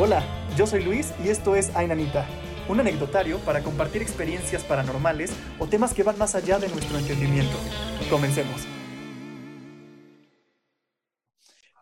[0.00, 0.22] Hola,
[0.56, 2.24] yo soy Luis y esto es Ainanita,
[2.68, 7.56] un anecdotario para compartir experiencias paranormales o temas que van más allá de nuestro entendimiento.
[8.08, 8.64] Comencemos.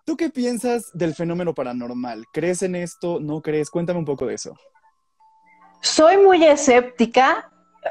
[0.07, 2.25] ¿Tú qué piensas del fenómeno paranormal?
[2.33, 3.21] ¿Crees en esto?
[3.21, 3.69] ¿No crees?
[3.69, 4.57] Cuéntame un poco de eso.
[5.83, 7.51] Soy muy escéptica,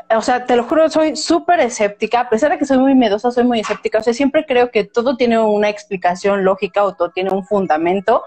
[0.10, 3.30] o sea, te lo juro, soy súper escéptica, a pesar de que soy muy miedosa,
[3.30, 7.12] soy muy escéptica, o sea, siempre creo que todo tiene una explicación lógica o todo
[7.12, 8.23] tiene un fundamento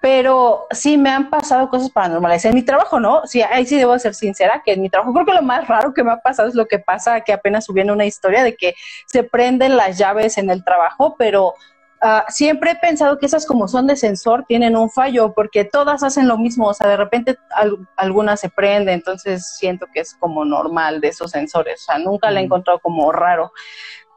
[0.00, 2.44] pero sí me han pasado cosas paranormales.
[2.44, 3.22] En mi trabajo, ¿no?
[3.26, 5.94] Sí, ahí sí debo ser sincera, que en mi trabajo creo que lo más raro
[5.94, 8.74] que me ha pasado es lo que pasa, que apenas subiendo una historia de que
[9.06, 11.54] se prenden las llaves en el trabajo, pero
[12.02, 16.02] uh, siempre he pensado que esas como son de sensor tienen un fallo, porque todas
[16.02, 20.14] hacen lo mismo, o sea, de repente al, algunas se prenden, entonces siento que es
[20.14, 23.52] como normal de esos sensores, o sea, nunca la he encontrado como raro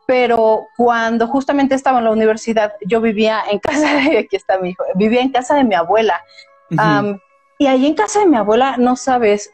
[0.10, 4.70] pero cuando justamente estaba en la universidad, yo vivía en casa de, aquí está mi
[4.72, 6.20] hijo, vivía en casa de mi abuela.
[7.60, 9.54] y ahí en casa de mi abuela, no sabes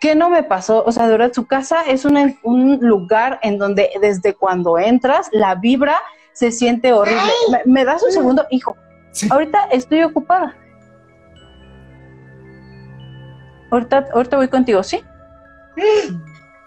[0.00, 0.82] qué no me pasó.
[0.84, 5.54] O sea, de verdad, su casa es un lugar en donde desde cuando entras, la
[5.54, 5.96] vibra
[6.32, 7.30] se siente horrible.
[7.64, 8.76] ¿Me, das un segundo, hijo?
[9.30, 10.56] Ahorita estoy ocupada.
[13.70, 15.00] Ahorita, ahorita voy contigo, ¿sí?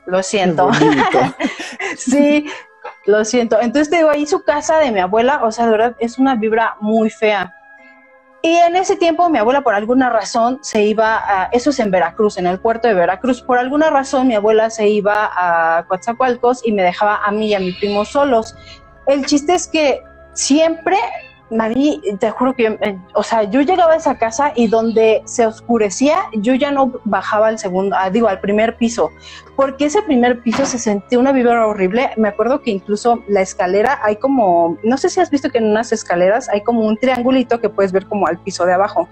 [0.06, 0.72] Lo siento.
[1.98, 2.46] sí,
[3.06, 3.60] lo siento.
[3.62, 6.36] Entonces te digo, ahí su casa de mi abuela, o sea, de verdad es una
[6.36, 7.56] vibra muy fea.
[8.42, 11.92] Y en ese tiempo mi abuela por alguna razón se iba a, eso es en
[11.92, 16.66] Veracruz, en el puerto de Veracruz, por alguna razón mi abuela se iba a Coatzacoalcos
[16.66, 18.54] y me dejaba a mí y a mi primo solos.
[19.08, 20.98] El chiste es que siempre
[21.50, 25.46] Mari, te juro que, eh, o sea, yo llegaba a esa casa y donde se
[25.46, 29.12] oscurecía, yo ya no bajaba al segundo, ah, digo, al primer piso,
[29.56, 32.12] porque ese primer piso se sentía una vibra horrible.
[32.18, 35.66] Me acuerdo que incluso la escalera, hay como, no sé si has visto que en
[35.66, 39.08] unas escaleras hay como un triangulito que puedes ver como al piso de abajo.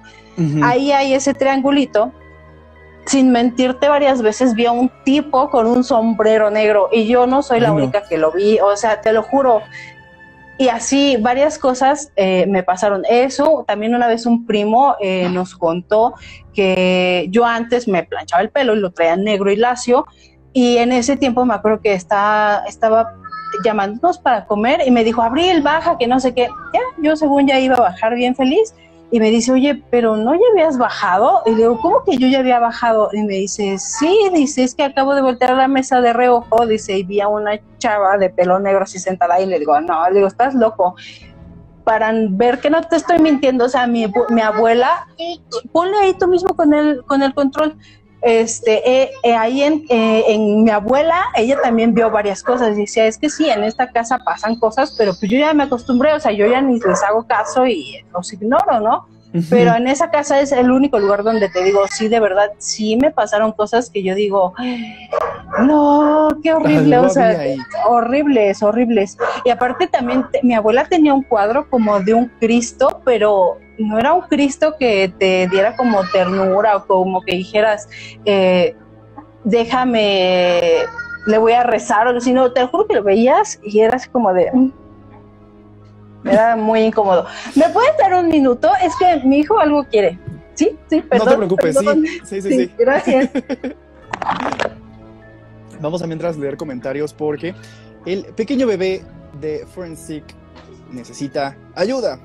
[0.63, 2.11] Ahí hay ese triangulito.
[3.05, 7.41] Sin mentirte, varias veces vi a un tipo con un sombrero negro y yo no
[7.41, 9.61] soy la única que lo vi, o sea, te lo juro
[10.61, 13.01] y así varias cosas eh, me pasaron.
[13.09, 16.13] Eso, también una vez un primo eh, nos contó
[16.53, 20.05] que yo antes me planchaba el pelo y lo traía negro y lacio.
[20.53, 23.15] Y en ese tiempo me acuerdo que está, estaba
[23.65, 26.47] llamándonos para comer y me dijo, Abril, baja, que no sé qué.
[26.75, 28.75] Ya, yo según ya iba a bajar bien feliz
[29.11, 31.41] y me dice, oye, pero no ya habías bajado.
[31.45, 33.09] Y digo, ¿cómo que yo ya había bajado?
[33.11, 36.65] Y me dice, sí, dice, es que acabo de voltear a la mesa de reojo,
[36.65, 39.43] dice, y vi a una chava de pelo negro así sentada ahí.
[39.43, 40.95] Y le digo, no, le digo, estás loco.
[41.83, 45.07] Para ver que no te estoy mintiendo, o sea, mi, mi abuela,
[45.73, 47.77] ponle ahí tú mismo con el, con el control
[48.21, 52.77] este, eh, eh, ahí en, eh, en, mi abuela, ella también vio varias cosas.
[52.77, 56.13] Decía, es que sí, en esta casa pasan cosas, pero pues yo ya me acostumbré,
[56.13, 59.07] o sea, yo ya ni les hago caso y los ignoro, ¿no?
[59.49, 62.97] Pero en esa casa es el único lugar donde te digo, sí, de verdad, sí
[62.97, 64.53] me pasaron cosas que yo digo,
[65.61, 67.39] no, qué horrible, o sea,
[67.87, 69.17] horribles, horribles.
[69.45, 74.13] Y aparte también, mi abuela tenía un cuadro como de un Cristo, pero no era
[74.13, 77.89] un Cristo que te diera como ternura o como que dijeras,
[78.25, 78.75] eh,
[79.43, 80.83] déjame,
[81.25, 84.51] le voy a rezar, o sino te juro que lo veías y eras como de...
[84.51, 84.71] Mm".
[86.23, 87.25] Era muy incómodo.
[87.55, 88.69] ¿Me puedes dar un minuto?
[88.83, 90.19] Es que mi hijo algo quiere.
[90.53, 91.25] Sí, sí, perdón.
[91.25, 91.77] No te preocupes,
[92.23, 93.31] sí, sí, sí, Gracias.
[95.81, 97.55] Vamos a mientras leer comentarios porque
[98.05, 99.03] el pequeño bebé
[99.39, 100.23] de Forensic
[100.91, 102.19] necesita ayuda.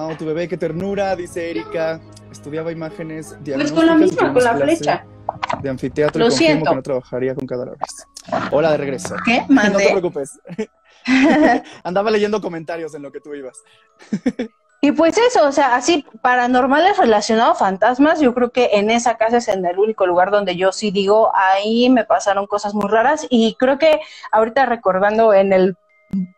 [0.00, 2.00] Oh, tu bebé, qué ternura, dice Erika.
[2.30, 5.04] Estudiaba imágenes Pues con la misma, con la flecha.
[5.60, 8.06] De anfiteatro Lo y confirmo que no trabajaría con cadáveres.
[8.52, 9.16] Hola, de regreso.
[9.24, 9.44] ¿Qué?
[9.48, 10.38] No te preocupes.
[11.82, 13.60] Andaba leyendo comentarios en lo que tú ibas.
[14.80, 19.16] Y pues eso, o sea, así paranormales relacionados a fantasmas, yo creo que en esa
[19.16, 22.88] casa es en el único lugar donde yo sí digo, ahí me pasaron cosas muy
[22.88, 23.98] raras y creo que
[24.30, 25.76] ahorita recordando en el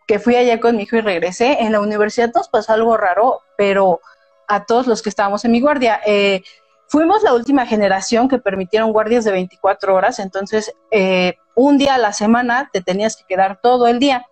[0.07, 3.41] que fui allá con mi hijo y regresé, en la universidad nos pasó algo raro,
[3.57, 4.01] pero
[4.49, 6.43] a todos los que estábamos en mi guardia, eh,
[6.89, 11.99] fuimos la última generación que permitieron guardias de 24 horas, entonces eh, un día a
[11.99, 14.27] la semana te tenías que quedar todo el día.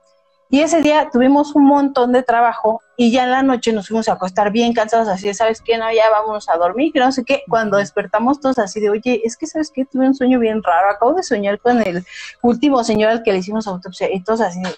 [0.50, 4.08] Y ese día tuvimos un montón de trabajo y ya en la noche nos fuimos
[4.08, 5.76] a acostar bien cansados, así, ¿sabes qué?
[5.76, 7.42] No, ya vámonos a dormir, que no sé qué.
[7.48, 9.84] Cuando despertamos todos así de, oye, es que, ¿sabes qué?
[9.84, 10.90] Tuve un sueño bien raro.
[10.90, 12.02] Acabo de soñar con el
[12.40, 14.70] último señor al que le hicimos autopsia y todos así de,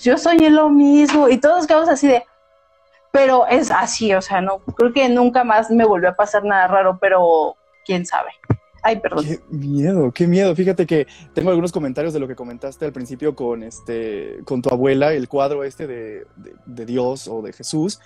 [0.00, 2.24] yo soñé lo mismo y todos quedamos así de,
[3.10, 6.66] pero es así, o sea, no, creo que nunca más me volvió a pasar nada
[6.66, 8.30] raro, pero quién sabe.
[8.84, 9.24] Ay, perdón.
[9.24, 10.54] Qué miedo, qué miedo.
[10.56, 14.70] Fíjate que tengo algunos comentarios de lo que comentaste al principio con este, con tu
[14.70, 16.26] abuela, el cuadro este de,
[16.66, 18.00] de, Dios o de Jesús.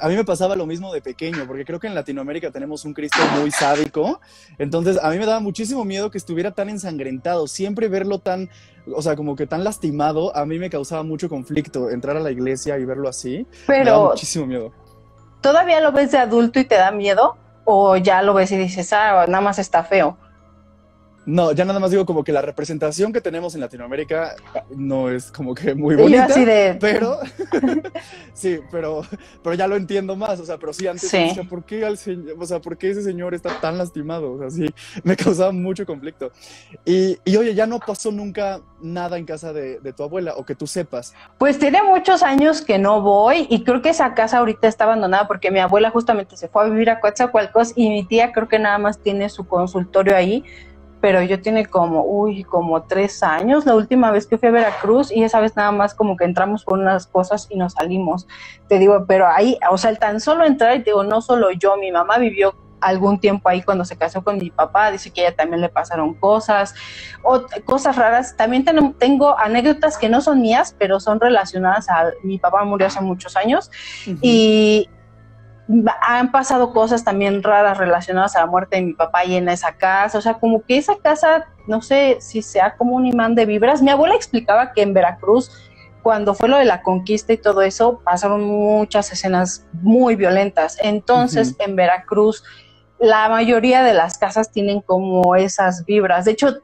[0.00, 2.92] a mí me pasaba lo mismo de pequeño, porque creo que en Latinoamérica tenemos un
[2.92, 4.20] Cristo muy sádico.
[4.58, 7.46] Entonces, a mí me daba muchísimo miedo que estuviera tan ensangrentado.
[7.46, 8.50] Siempre verlo tan,
[8.92, 12.32] o sea, como que tan lastimado, a mí me causaba mucho conflicto entrar a la
[12.32, 13.46] iglesia y verlo así.
[13.68, 13.84] Pero.
[13.84, 14.72] Me daba muchísimo miedo.
[15.40, 17.36] ¿Todavía lo ves de adulto y te da miedo?
[17.66, 20.16] O ya lo ves y dices, ah, nada más está feo?
[21.26, 24.36] No, ya nada más digo como que la representación que tenemos en Latinoamérica
[24.70, 26.28] no es como que muy bonita,
[26.78, 27.18] pero
[28.32, 29.02] sí, pero,
[29.42, 31.98] pero ya lo entiendo más, o sea, pero sí antes Decía, ¿por qué al
[32.38, 34.34] o sea, por qué ese señor está tan lastimado?
[34.34, 36.30] O sea, sí, me causaba mucho conflicto.
[36.84, 40.44] Y, y oye, ya no pasó nunca nada en casa de, de, tu abuela o
[40.44, 41.12] que tú sepas.
[41.38, 45.26] Pues tiene muchos años que no voy y creo que esa casa ahorita está abandonada
[45.26, 48.60] porque mi abuela justamente se fue a vivir a Coatzacoalcos y mi tía creo que
[48.60, 50.44] nada más tiene su consultorio ahí
[51.06, 55.12] pero yo tiene como, uy, como tres años, la última vez que fui a Veracruz
[55.12, 58.26] y esa vez nada más como que entramos por unas cosas y nos salimos.
[58.68, 61.52] Te digo, pero ahí, o sea, el tan solo entrar, y te digo, no solo
[61.52, 65.20] yo, mi mamá vivió algún tiempo ahí cuando se casó con mi papá, dice que
[65.20, 66.74] a ella también le pasaron cosas,
[67.22, 68.36] o cosas raras.
[68.36, 68.64] También
[68.98, 73.36] tengo anécdotas que no son mías, pero son relacionadas a mi papá murió hace muchos
[73.36, 73.70] años
[74.20, 74.88] y
[76.00, 79.72] han pasado cosas también raras relacionadas a la muerte de mi papá y en esa
[79.72, 83.46] casa, o sea, como que esa casa, no sé si sea como un imán de
[83.46, 83.82] vibras.
[83.82, 85.50] Mi abuela explicaba que en Veracruz,
[86.02, 90.78] cuando fue lo de la conquista y todo eso, pasaron muchas escenas muy violentas.
[90.80, 92.44] Entonces, en Veracruz
[92.98, 96.24] la mayoría de las casas tienen como esas vibras.
[96.24, 96.62] De hecho,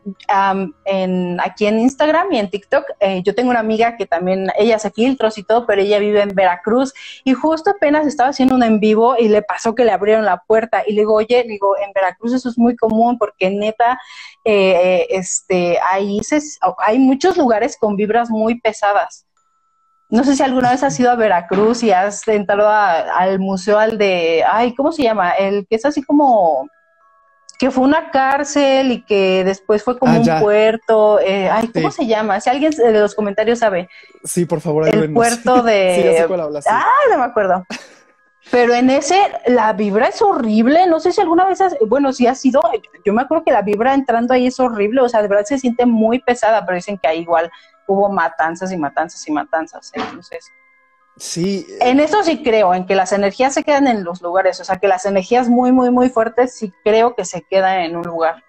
[0.85, 4.77] en, aquí en Instagram y en TikTok, eh, yo tengo una amiga que también, ella
[4.77, 6.95] hace filtros y todo, pero ella vive en Veracruz
[7.25, 10.39] y justo apenas estaba haciendo un en vivo y le pasó que le abrieron la
[10.39, 14.01] puerta y le digo, oye, digo, en Veracruz eso es muy común porque neta,
[14.45, 16.21] eh, este, ahí
[16.79, 19.27] hay muchos lugares con vibras muy pesadas.
[20.13, 23.97] No sé si alguna vez has ido a Veracruz y has entrado al museo al
[23.97, 25.31] de, ay, ¿cómo se llama?
[25.31, 26.69] El que es así como
[27.59, 31.19] que fue una cárcel y que después fue como ah, un puerto.
[31.19, 32.41] Eh, ay, ¿cómo se llama?
[32.41, 33.89] Si alguien de los comentarios sabe.
[34.23, 36.19] Sí, por favor, El puerto de.
[36.21, 37.65] sí, cuál Ah, no me acuerdo.
[38.51, 39.17] Pero en ese,
[39.47, 40.87] la vibra es horrible.
[40.87, 42.61] No sé si alguna vez, has, bueno, si ha sido,
[43.05, 45.01] yo me acuerdo que la vibra entrando ahí es horrible.
[45.01, 47.51] O sea, de verdad se siente muy pesada, pero dicen que ahí igual
[47.87, 49.93] hubo matanzas y matanzas y matanzas.
[49.95, 50.51] Entonces,
[51.17, 51.67] sí.
[51.81, 54.61] En eso sí creo, en que las energías se quedan en los lugares.
[54.61, 57.97] O sea, que las energías muy, muy, muy fuertes sí creo que se quedan en
[57.97, 58.45] un lugar.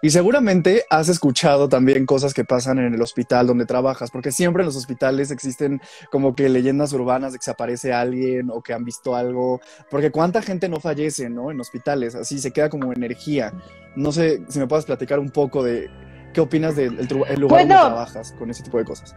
[0.00, 4.62] Y seguramente has escuchado también cosas que pasan en el hospital donde trabajas, porque siempre
[4.62, 5.80] en los hospitales existen
[6.10, 10.10] como que leyendas urbanas de que se aparece alguien o que han visto algo, porque
[10.10, 11.50] cuánta gente no fallece, ¿no?
[11.50, 13.52] En hospitales, así se queda como energía.
[13.94, 15.88] No sé si me puedes platicar un poco de
[16.32, 16.96] ¿Qué opinas del
[17.38, 19.14] lugar donde trabajas con ese tipo de cosas?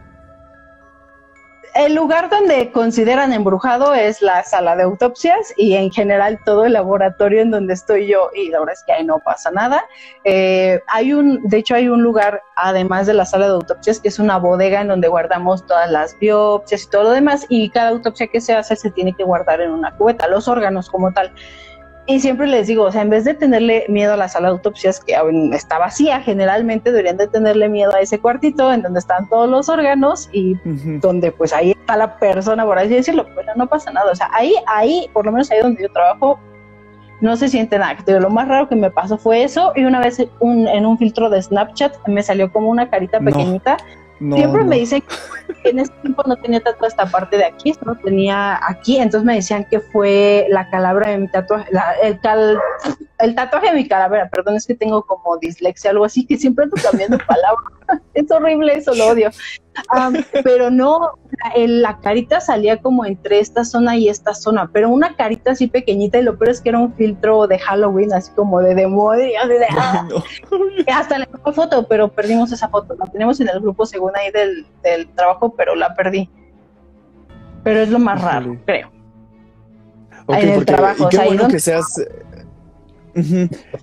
[1.76, 6.72] El lugar donde consideran embrujado es la sala de autopsias y en general todo el
[6.72, 9.84] laboratorio en donde estoy yo y la verdad es que ahí no pasa nada.
[10.24, 14.08] Eh, hay un, de hecho hay un lugar además de la sala de autopsias que
[14.08, 17.90] es una bodega en donde guardamos todas las biopsias y todo lo demás y cada
[17.90, 21.30] autopsia que se hace se tiene que guardar en una cubeta, los órganos como tal.
[22.08, 24.52] Y siempre les digo, o sea, en vez de tenerle miedo a la sala de
[24.52, 29.00] autopsias, que aún está vacía, generalmente deberían de tenerle miedo a ese cuartito en donde
[29.00, 30.54] están todos los órganos y
[31.00, 34.12] donde pues ahí está la persona, por así decirlo, pero no pasa nada.
[34.12, 36.38] O sea, ahí, ahí, por lo menos ahí donde yo trabajo,
[37.20, 37.96] no se siente nada.
[38.20, 41.42] Lo más raro que me pasó fue eso y una vez en un filtro de
[41.42, 43.78] Snapchat me salió como una carita pequeñita.
[44.18, 45.02] Siempre me dicen
[45.62, 49.26] que en ese tiempo no tenía tatuada esta parte de aquí, solo tenía aquí, entonces
[49.26, 51.68] me decían que fue la calavera de mi tatuaje,
[52.02, 52.18] el,
[53.18, 56.64] el tatuaje de mi calavera, perdón, es que tengo como dislexia, algo así, que siempre
[56.64, 57.72] ando cambiando palabras.
[58.14, 59.30] es horrible eso, lo odio.
[60.44, 61.12] Pero no,
[61.54, 66.18] la carita salía como entre esta zona y esta zona, pero una carita así pequeñita
[66.18, 69.66] y lo peor es que era un filtro de Halloween, así como de demonio, de,
[69.70, 70.06] ¡ah!
[70.92, 74.66] hasta tomé foto, pero perdimos esa foto, la tenemos en el grupo según ahí del,
[74.82, 76.30] del trabajo, pero la perdí.
[77.62, 78.90] Pero es lo más raro, creo.
[80.28, 82.00] en el trabajo, qué bueno que seas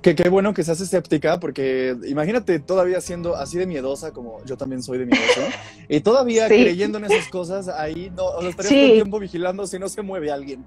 [0.02, 4.84] qué bueno que seas escéptica, porque imagínate todavía siendo así de miedosa como yo también
[4.84, 5.42] soy de miedosa,
[5.90, 9.80] y todavía creyendo en esas cosas, ahí no, o estarías todo el tiempo vigilando si
[9.80, 10.66] no se mueve alguien.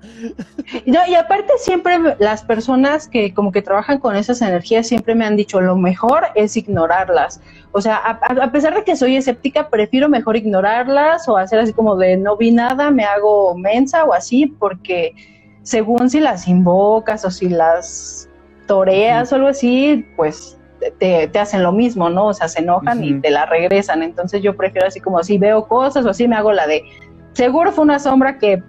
[0.84, 5.24] No, y aparte siempre las personas que como que trabajan con esas energías siempre me
[5.24, 7.40] han dicho, lo mejor es ignorarlas.
[7.72, 11.72] O sea, a, a pesar de que soy escéptica, prefiero mejor ignorarlas o hacer así
[11.72, 15.14] como de no vi nada, me hago mensa o así, porque
[15.62, 18.28] según si las invocas o si las
[18.66, 20.58] toreas o algo así, pues
[20.98, 22.26] te, hacen lo mismo, ¿no?
[22.26, 24.02] O sea, se enojan y te la regresan.
[24.02, 26.84] Entonces yo prefiero así como si veo cosas o así me hago la de,
[27.32, 28.62] seguro fue una sombra que,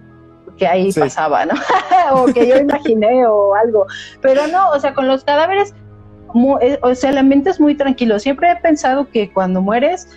[0.58, 1.54] que ahí pasaba, ¿no?
[2.14, 3.86] o que yo imaginé o algo.
[4.22, 5.74] Pero no, o sea, con los cadáveres,
[6.62, 8.20] eh, o sea, el ambiente es muy tranquilo.
[8.20, 10.08] Siempre he pensado que cuando mueres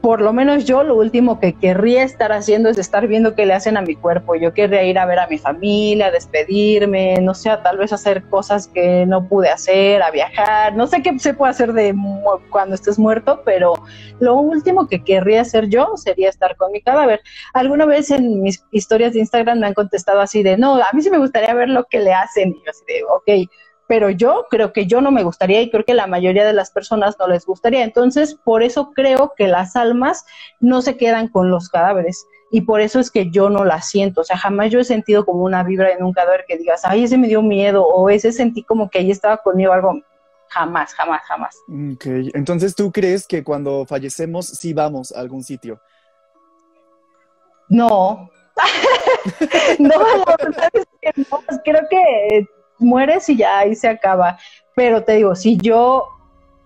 [0.00, 3.52] por lo menos yo lo último que querría estar haciendo es estar viendo qué le
[3.52, 4.34] hacen a mi cuerpo.
[4.34, 8.66] Yo querría ir a ver a mi familia, despedirme, no sé, tal vez hacer cosas
[8.66, 11.94] que no pude hacer, a viajar, no sé qué se puede hacer de
[12.50, 13.74] cuando estés muerto, pero
[14.20, 17.20] lo último que querría hacer yo sería estar con mi cadáver.
[17.52, 21.02] Alguna vez en mis historias de Instagram me han contestado así de, no, a mí
[21.02, 22.50] sí me gustaría ver lo que le hacen.
[22.50, 23.50] Y yo así de, ok,
[23.90, 26.70] pero yo creo que yo no me gustaría y creo que la mayoría de las
[26.70, 27.82] personas no les gustaría.
[27.82, 30.24] Entonces, por eso creo que las almas
[30.60, 34.20] no se quedan con los cadáveres y por eso es que yo no las siento.
[34.20, 37.02] O sea, jamás yo he sentido como una vibra en un cadáver que digas, ay,
[37.02, 40.00] ese me dio miedo o ese sentí como que ahí estaba conmigo algo.
[40.50, 41.56] Jamás, jamás, jamás.
[41.92, 45.80] Ok, entonces tú crees que cuando fallecemos sí vamos a algún sitio.
[47.68, 48.30] No.
[49.80, 51.40] no, la verdad es que no.
[51.64, 52.46] Creo que
[52.80, 54.38] mueres y ya ahí se acaba.
[54.74, 56.08] Pero te digo, si yo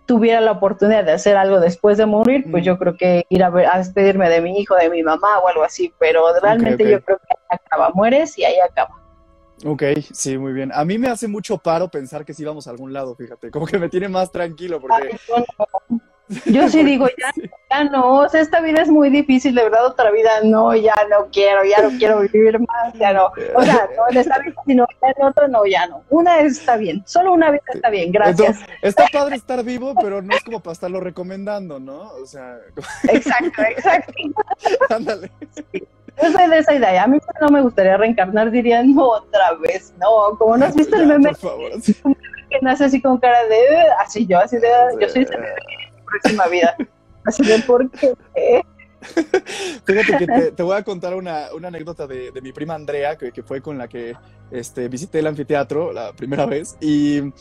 [0.06, 2.66] tuviera la oportunidad de hacer algo después de morir, pues mm.
[2.66, 5.48] yo creo que ir a, ver, a despedirme de mi hijo, de mi mamá o
[5.48, 9.00] algo así, pero realmente yo creo que ahí acaba, mueres y ahí acaba.
[9.64, 10.70] Ok, sí, muy bien.
[10.74, 13.66] A mí me hace mucho paro pensar que sí vamos a algún lado, fíjate, como
[13.66, 15.16] que me tiene más tranquilo porque...
[16.46, 19.86] Yo sí digo, ya, ya no, o sea, esta vida es muy difícil, de verdad,
[19.86, 23.26] otra vida no, ya no quiero, ya no quiero vivir más, ya no.
[23.54, 26.02] O sea, no en esta vida, sino en otra no, ya no.
[26.10, 28.58] Una está bien, solo una vida está bien, gracias.
[28.82, 32.10] está padre estar vivo, pero no es como para estarlo recomendando, ¿no?
[32.22, 32.58] O sea.
[33.08, 34.12] Exacto, exacto.
[34.90, 35.30] Ándale.
[36.22, 37.02] Yo soy de esa idea.
[37.02, 40.38] A mí no me gustaría reencarnar, diría, no, otra vez, no.
[40.38, 41.30] Como no has visto el meme,
[42.50, 43.66] que nace así con cara de,
[43.98, 44.68] así yo, así de,
[45.00, 45.26] yo soy
[46.20, 46.76] próxima vida.
[47.24, 48.14] Así de por qué.
[49.84, 53.78] Fíjate que te, voy a contar una, anécdota de, mi prima Andrea, que, fue con
[53.78, 54.16] la que
[54.50, 56.76] este, visité el anfiteatro la primera vez.
[56.80, 57.32] Y,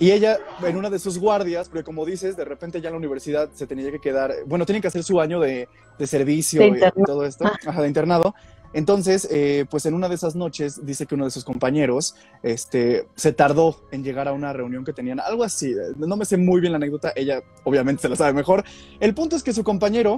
[0.00, 3.50] ella, en una de sus guardias, porque como dices, de repente ya en la universidad
[3.52, 5.68] se tenía que quedar, bueno, tienen que hacer su año de,
[6.04, 8.32] servicio y, todo esto, de internado.
[8.72, 13.08] Entonces, eh, pues en una de esas noches dice que uno de sus compañeros este,
[13.14, 16.60] se tardó en llegar a una reunión que tenían, algo así, no me sé muy
[16.60, 18.64] bien la anécdota, ella obviamente se la sabe mejor.
[19.00, 20.16] El punto es que su compañero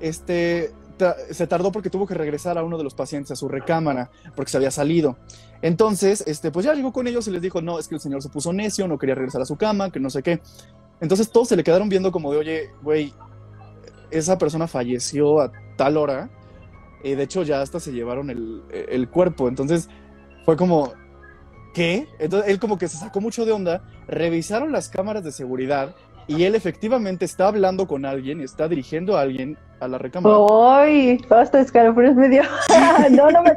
[0.00, 0.72] este,
[1.30, 4.50] se tardó porque tuvo que regresar a uno de los pacientes a su recámara porque
[4.50, 5.16] se había salido.
[5.62, 8.22] Entonces, este, pues ya llegó con ellos y les dijo, no, es que el señor
[8.22, 10.40] se puso necio, no quería regresar a su cama, que no sé qué.
[11.00, 13.12] Entonces todos se le quedaron viendo como de, oye, güey,
[14.10, 16.30] esa persona falleció a tal hora
[17.02, 19.48] y de hecho ya hasta se llevaron el, cuerpo.
[19.48, 19.88] Entonces
[20.44, 20.92] fue como,
[21.74, 22.08] ¿qué?
[22.18, 25.94] Entonces él como que se sacó mucho de onda, revisaron las cámaras de seguridad
[26.26, 30.36] y él efectivamente está hablando con alguien, está dirigiendo a alguien a la recámara.
[30.80, 31.18] ¡Ay!
[31.28, 32.42] Basta escalofríos me dio.
[33.10, 33.52] no, no me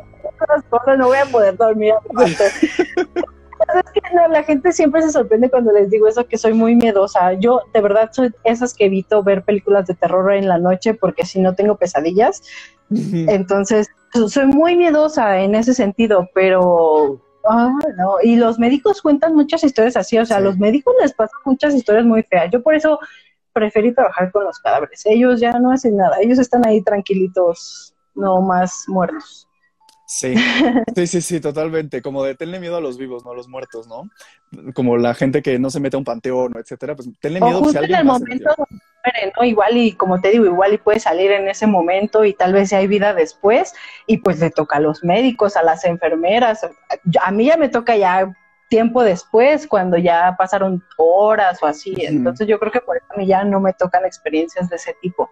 [0.97, 1.93] no voy a poder dormir.
[3.83, 6.75] es que no, la gente siempre se sorprende cuando les digo eso, que soy muy
[6.75, 7.33] miedosa.
[7.33, 11.25] Yo, de verdad, soy esas que evito ver películas de terror en la noche porque
[11.25, 12.41] si no tengo pesadillas.
[12.89, 13.87] Entonces,
[14.27, 17.21] soy muy miedosa en ese sentido, pero
[17.97, 18.15] no.
[18.21, 21.73] Y los médicos cuentan muchas historias así, o sea, a los médicos les pasan muchas
[21.73, 22.49] historias muy feas.
[22.51, 22.99] Yo por eso
[23.53, 25.05] preferí trabajar con los cadáveres.
[25.05, 29.47] Ellos ya no hacen nada, ellos están ahí tranquilitos, no más muertos.
[30.13, 30.35] Sí,
[30.95, 32.01] sí, sí, sí, totalmente.
[32.01, 34.09] Como de tenle miedo a los vivos, no a los muertos, ¿no?
[34.73, 37.77] Como la gente que no se mete a un panteón, etcétera, pues tenle miedo si
[37.77, 39.45] alguien en el momento muere, ¿no?
[39.45, 42.67] Igual y como te digo, igual y puede salir en ese momento y tal vez
[42.67, 43.73] si hay vida después
[44.05, 46.67] y pues le toca a los médicos, a las enfermeras.
[47.21, 48.35] A mí ya me toca ya
[48.67, 51.95] tiempo después, cuando ya pasaron horas o así.
[51.99, 54.93] Entonces yo creo que por eso a mí ya no me tocan experiencias de ese
[55.01, 55.29] tipo.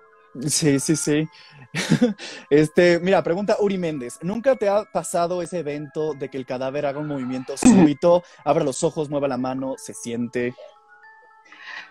[0.48, 1.28] Sí, sí, sí.
[2.50, 4.18] Este, mira, pregunta Uri Méndez.
[4.22, 8.64] ¿Nunca te ha pasado ese evento de que el cadáver haga un movimiento súbito, abra
[8.64, 10.56] los ojos, mueva la mano, se siente?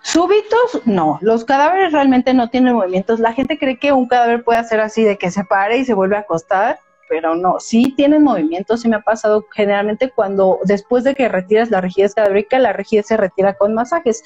[0.02, 1.18] Súbitos, no.
[1.22, 3.20] Los cadáveres realmente no tienen movimientos.
[3.20, 5.94] La gente cree que un cadáver puede hacer así de que se pare y se
[5.94, 6.78] vuelve a acostar,
[7.08, 7.58] pero no.
[7.58, 8.82] Sí tienen movimientos.
[8.82, 13.06] Sí me ha pasado generalmente cuando después de que retiras la rigidez cadavérica, la rigidez
[13.06, 14.22] se retira con masajes.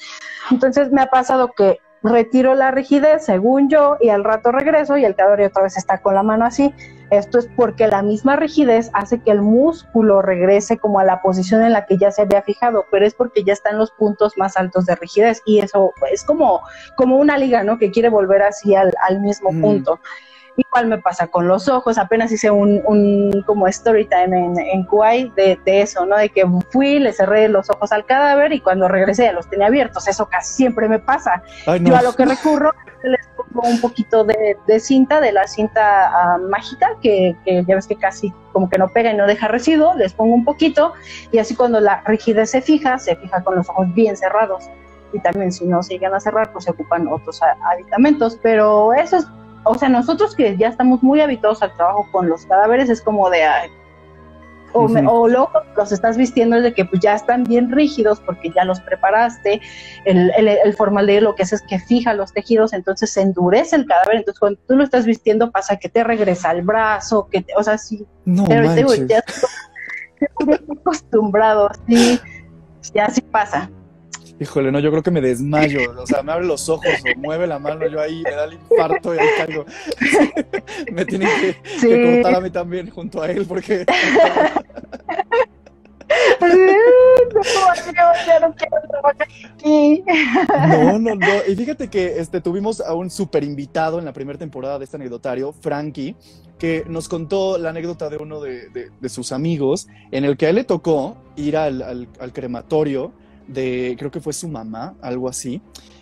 [0.51, 5.05] Entonces me ha pasado que retiro la rigidez, según yo, y al rato regreso y
[5.05, 6.73] el cadáver otra vez está con la mano así.
[7.09, 11.63] Esto es porque la misma rigidez hace que el músculo regrese como a la posición
[11.63, 14.33] en la que ya se había fijado, pero es porque ya está en los puntos
[14.37, 16.61] más altos de rigidez y eso es como,
[16.95, 17.77] como una liga, ¿no?
[17.77, 19.99] Que quiere volver así al, mismo punto.
[20.55, 24.83] Igual me pasa con los ojos, apenas hice un, un como story time en, en
[24.83, 26.15] Kuwait de, de, eso, ¿no?
[26.15, 30.07] De que fui, le cerré los ojos al cadáver y cuando regresé los tenía abiertos.
[30.07, 31.41] Eso casi siempre me pasa.
[31.81, 32.71] Yo a lo que recurro
[33.03, 37.75] les pongo un poquito de, de cinta, de la cinta uh, mágica, que, que, ya
[37.75, 40.93] ves que casi como que no pega y no deja residuo, les pongo un poquito
[41.31, 44.69] y así cuando la rigidez se fija, se fija con los ojos bien cerrados.
[45.13, 47.39] Y también si no se llegan a cerrar, pues se ocupan otros
[47.71, 48.39] aditamentos.
[48.41, 49.27] Pero eso es,
[49.63, 53.29] o sea, nosotros que ya estamos muy habituados al trabajo con los cadáveres, es como
[53.29, 53.69] de, ay,
[54.73, 58.49] o, me, o, luego los estás vistiendo de que pues ya están bien rígidos porque
[58.49, 59.61] ya los preparaste,
[60.05, 63.75] el, el, el formaldehído lo que hace es que fija los tejidos, entonces se endurece
[63.75, 67.41] el cadáver, entonces cuando tú lo estás vistiendo pasa que te regresa el brazo, que
[67.41, 69.23] te, o sea, sí, no pero te, ya
[70.19, 72.19] estoy acostumbrado, sí,
[72.93, 73.69] ya sí pasa.
[74.39, 75.79] Híjole, no, yo creo que me desmayo.
[76.01, 78.53] O sea, me abre los ojos o mueve la mano, yo ahí me da el
[78.53, 79.65] infarto y ahí caigo.
[80.91, 81.87] me tienen que, Sí.
[81.87, 83.85] que cortar a mí también junto a él porque.
[86.41, 90.03] no, ya no quiero trabajar aquí.
[90.67, 91.27] No, no, no.
[91.47, 94.97] Y fíjate que este, tuvimos a un super invitado en la primera temporada de este
[94.97, 96.15] anecdotario, Frankie,
[96.59, 100.45] que nos contó la anécdota de uno de, de- de sus amigos, en el que
[100.47, 103.11] a él le tocó ir al, al- al crematorio
[103.47, 105.61] de, creo que fue su mamá, algo así,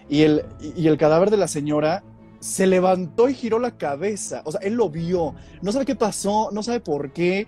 [0.10, 0.44] y el,
[0.76, 2.04] y el cadáver de la señora
[2.40, 4.42] se levantó y giró la cabeza.
[4.46, 5.36] O sea, él lo vio.
[5.62, 7.46] No sabe qué pasó, no sabe por qué.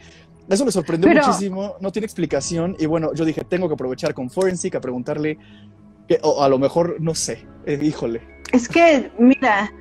[0.47, 2.75] Eso le sorprendió Pero- muchísimo, no tiene explicación.
[2.79, 5.37] Y bueno, yo dije, tengo que aprovechar con Forensic a preguntarle,
[6.07, 8.21] que, o a lo mejor, no sé, eh, híjole.
[8.51, 9.71] Es que, mira,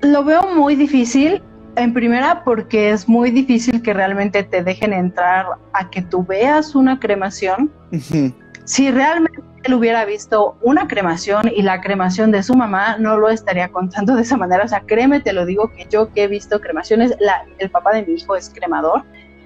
[0.00, 1.42] lo veo muy difícil.
[1.76, 6.76] En primera, porque es muy difícil que realmente te dejen entrar a que tú veas
[6.76, 7.72] una cremación.
[7.92, 8.32] Ujú.
[8.64, 13.28] Si realmente él hubiera visto una cremación y la cremación de su mamá, no lo
[13.28, 14.64] estaría contando de esa manera.
[14.64, 17.92] O sea, créeme, te lo digo que yo que he visto cremaciones, la- el papá
[17.94, 19.02] de mi hijo es cremador.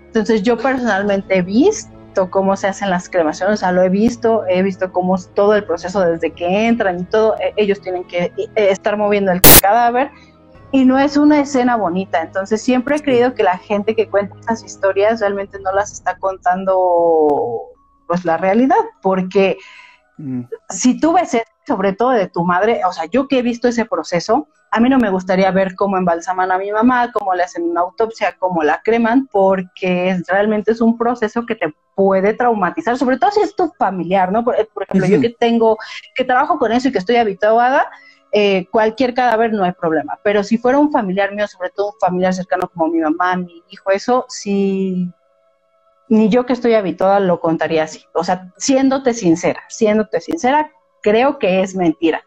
[0.06, 4.44] Entonces yo personalmente he visto cómo se hacen las cremaciones, o sea, lo he visto,
[4.48, 8.02] he visto cómo es todo el proceso desde que entran y todo, eh, ellos tienen
[8.04, 10.10] que eh, estar moviendo el cadáver
[10.72, 12.22] y no es una escena bonita.
[12.22, 16.16] Entonces siempre he creído que la gente que cuenta esas historias realmente no las está
[16.18, 17.68] contando
[18.08, 19.58] pues la realidad, porque
[20.18, 20.42] Mm.
[20.68, 23.68] si tú ves eso, sobre todo de tu madre, o sea, yo que he visto
[23.68, 27.44] ese proceso, a mí no me gustaría ver cómo embalsaman a mi mamá, cómo le
[27.44, 32.34] hacen una autopsia, cómo la creman, porque es, realmente es un proceso que te puede
[32.34, 34.44] traumatizar, sobre todo si es tu familiar, ¿no?
[34.44, 35.76] Por, por ejemplo, yo que tengo,
[36.14, 37.88] que trabajo con eso y que estoy habituada,
[38.32, 42.00] eh, cualquier cadáver no hay problema, pero si fuera un familiar mío, sobre todo un
[42.00, 45.10] familiar cercano como mi mamá, mi hijo, eso sí,
[46.08, 48.04] ni yo que estoy habituada lo contaría así.
[48.14, 52.24] O sea, siéndote sincera, siéndote sincera, creo que es mentira.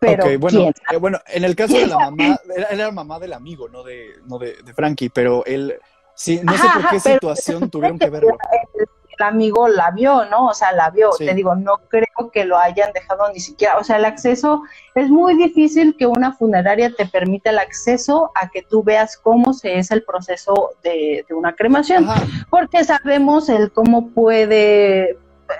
[0.00, 0.74] Pero bueno, ¿quién?
[0.90, 3.82] eh, bueno, en el caso de la mamá, era, era la mamá del amigo, no
[3.82, 5.78] de, no de, de Frankie, pero él,
[6.14, 8.38] sí, no sé por qué situación tuvieron que verlo.
[8.74, 8.86] El,
[9.20, 10.46] el amigo la vio, ¿no?
[10.46, 11.12] O sea, la vio.
[11.12, 11.26] Sí.
[11.26, 13.78] Te digo, no creo que lo hayan dejado ni siquiera.
[13.78, 14.62] O sea, el acceso
[14.94, 19.52] es muy difícil que una funeraria te permita el acceso a que tú veas cómo
[19.52, 22.08] se es el proceso de, de una cremación.
[22.08, 25.10] Ajá, porque sabemos el cómo puede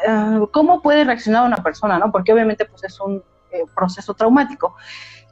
[0.07, 2.11] eh, cómo puede reaccionar una persona, ¿no?
[2.11, 4.75] Porque obviamente pues es un eh, proceso traumático.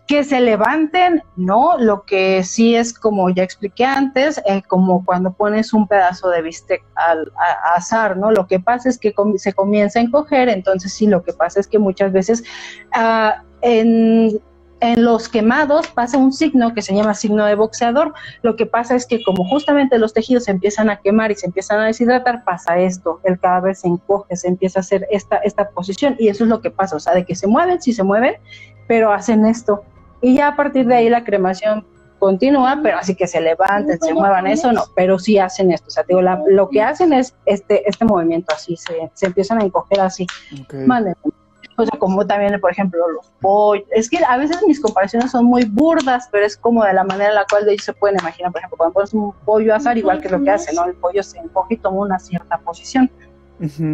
[0.09, 5.33] Que se levanten, no, lo que sí es como ya expliqué antes, eh, como cuando
[5.33, 8.33] pones un pedazo de bistec al a, a asar, ¿no?
[8.33, 11.69] Lo que pasa es que se comienza a encoger, entonces sí, lo que pasa es
[11.69, 12.43] que muchas veces
[12.93, 14.41] ah, en,
[14.81, 18.95] en los quemados pasa un signo que se llama signo de boxeador, lo que pasa
[18.95, 22.45] es que como justamente los tejidos se empiezan a quemar y se empiezan a deshidratar,
[22.45, 26.45] pasa esto, el cadáver se encoge, se empieza a hacer esta, esta posición y eso
[26.45, 28.37] es lo que pasa, o sea, de que se mueven, sí se mueven,
[28.87, 29.83] pero hacen esto.
[30.21, 31.87] Y ya a partir de ahí la cremación
[32.19, 35.91] continúa, pero así que se levanten, se muevan, eso no, pero sí hacen esto, o
[35.91, 39.65] sea, digo, la- lo que hacen es este, este movimiento así, se, se empiezan a
[39.65, 40.27] encoger así.
[40.63, 40.75] ok.
[40.87, 41.15] Manden.
[41.81, 43.87] O sea, como también, por ejemplo, los pollos.
[43.93, 47.29] Es que a veces mis comparaciones son muy burdas, pero es como de la manera
[47.29, 48.51] en la cual ellos se pueden imaginar.
[48.51, 50.87] Por ejemplo, cuando pones un pollo a asar, igual que lo que hace, ¿no?
[50.87, 53.09] El pollo se encoge y toma una cierta posición.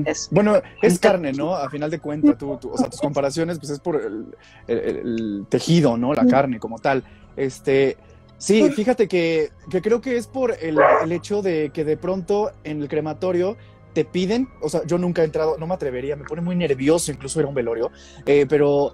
[0.05, 1.55] Es- Bueno, es carne, ¿no?
[1.55, 4.27] A final de cuentas, tú, tú- o sea, tus comparaciones, pues es por el,
[4.67, 6.13] el- el tejido, ¿no?
[6.13, 7.03] La carne como tal.
[7.37, 7.97] Este,
[8.39, 12.53] sí, fíjate que, que creo que es por el, el hecho de que de pronto
[12.63, 13.57] en el crematorio
[13.95, 17.13] te piden, o sea, yo nunca he entrado, no me atrevería, me pone muy nervioso,
[17.13, 17.91] incluso era un velorio,
[18.27, 18.93] eh, pero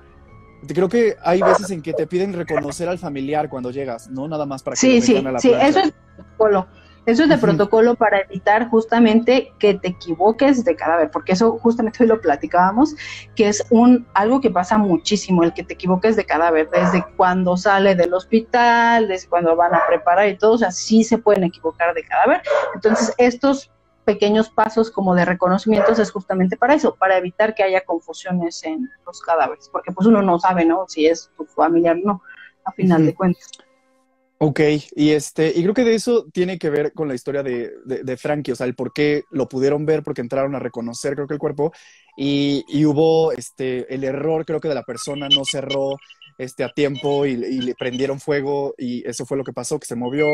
[0.68, 4.28] creo que hay veces en que te piden reconocer al familiar cuando llegas, ¿no?
[4.28, 5.68] Nada más para que Sí, sí, a la sí, plancha.
[5.68, 6.66] eso es protocolo.
[7.06, 12.02] Eso es de protocolo para evitar justamente que te equivoques de cadáver, porque eso justamente
[12.02, 12.94] hoy lo platicábamos,
[13.34, 17.56] que es un algo que pasa muchísimo, el que te equivoques de cadáver, desde cuando
[17.56, 21.44] sale del hospital, desde cuando van a preparar y todo, o sea, sí se pueden
[21.44, 22.42] equivocar de cadáver.
[22.74, 23.70] Entonces, estos
[24.04, 28.88] pequeños pasos como de reconocimientos es justamente para eso, para evitar que haya confusiones en
[29.06, 30.84] los cadáveres, porque pues uno no sabe, ¿no?
[30.88, 32.22] Si es tu familiar o no,
[32.64, 33.50] a final de cuentas.
[34.42, 34.60] Ok,
[34.96, 38.16] y este, y creo que de eso tiene que ver con la historia de, de,
[38.16, 41.34] Frankie, o sea, el por qué lo pudieron ver, porque entraron a reconocer, creo que
[41.34, 41.72] el cuerpo,
[42.16, 45.98] y, y hubo este, el error, creo que de la persona no cerró
[46.38, 49.94] este, a tiempo y, le prendieron fuego, y eso fue lo que pasó, que se
[49.94, 50.26] movió.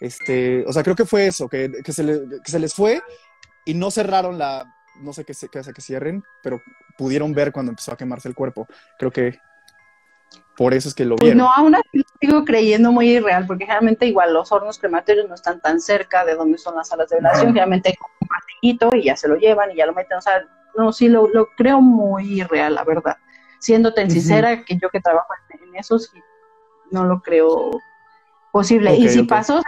[0.00, 2.04] Este, o sea, creo que fue eso, que, que, se,
[2.42, 3.02] que se les fue
[3.66, 6.62] y no cerraron la, no sé qué, hace que cierren, pero
[6.96, 8.66] pudieron ver cuando empezó a quemarse el cuerpo.
[8.98, 9.38] Creo que
[10.56, 11.38] por eso es que lo pues vieron.
[11.38, 15.34] no, aún así lo sigo creyendo muy irreal, porque generalmente igual los hornos crematorios no
[15.34, 19.04] están tan cerca de donde son las salas de velación, generalmente hay un martillito y
[19.04, 21.80] ya se lo llevan y ya lo meten, o sea, no, sí lo, lo creo
[21.80, 23.16] muy irreal, la verdad.
[23.58, 26.18] Siendo tan sincera, que yo que trabajo en, eso, sí,
[26.90, 27.70] no lo creo
[28.50, 28.94] posible.
[28.94, 29.62] y si pasó,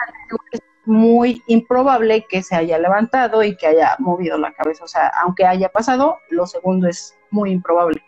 [0.50, 5.10] es muy improbable que se haya levantado y que haya movido la cabeza, o sea,
[5.22, 8.02] aunque haya pasado, lo segundo es muy improbable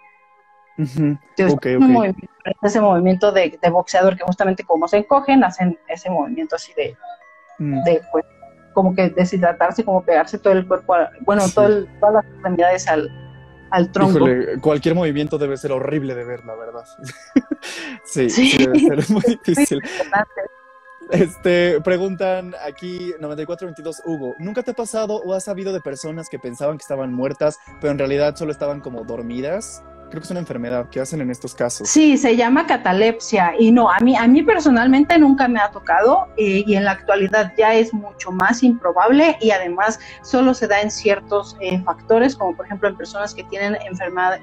[2.62, 6.96] ese movimiento de, boxeador que justamente como se encogen, hacen ese movimiento así de,
[7.58, 7.80] mm.
[8.12, 8.24] pues,
[8.74, 13.10] como que deshidratarse, como pegarse todo el cuerpo, bueno, todas las extremidades al,
[13.70, 14.26] al tronco.
[14.60, 16.84] cualquier movimiento debe ser horrible de ver, la verdad.
[18.04, 19.80] sí, sí, debe ser muy difícil.
[21.10, 26.38] Este, preguntan aquí 9422 Hugo, ¿nunca te ha pasado o has sabido de personas que
[26.38, 29.84] pensaban que estaban muertas, pero en realidad solo estaban como dormidas?
[30.08, 31.88] Creo que es una enfermedad que hacen en estos casos.
[31.88, 36.28] Sí, se llama catalepsia y no, a mí, a mí personalmente nunca me ha tocado
[36.36, 40.80] eh, y en la actualidad ya es mucho más improbable y además solo se da
[40.80, 43.76] en ciertos eh, factores, como por ejemplo en personas que tienen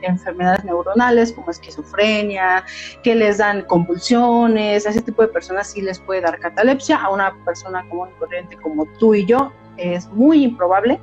[0.02, 2.64] enfermedades neuronales como esquizofrenia,
[3.04, 7.10] que les dan convulsiones, a ese tipo de personas sí les puede dar catalepsia, a
[7.10, 11.00] una persona común y corriente como tú y yo es muy improbable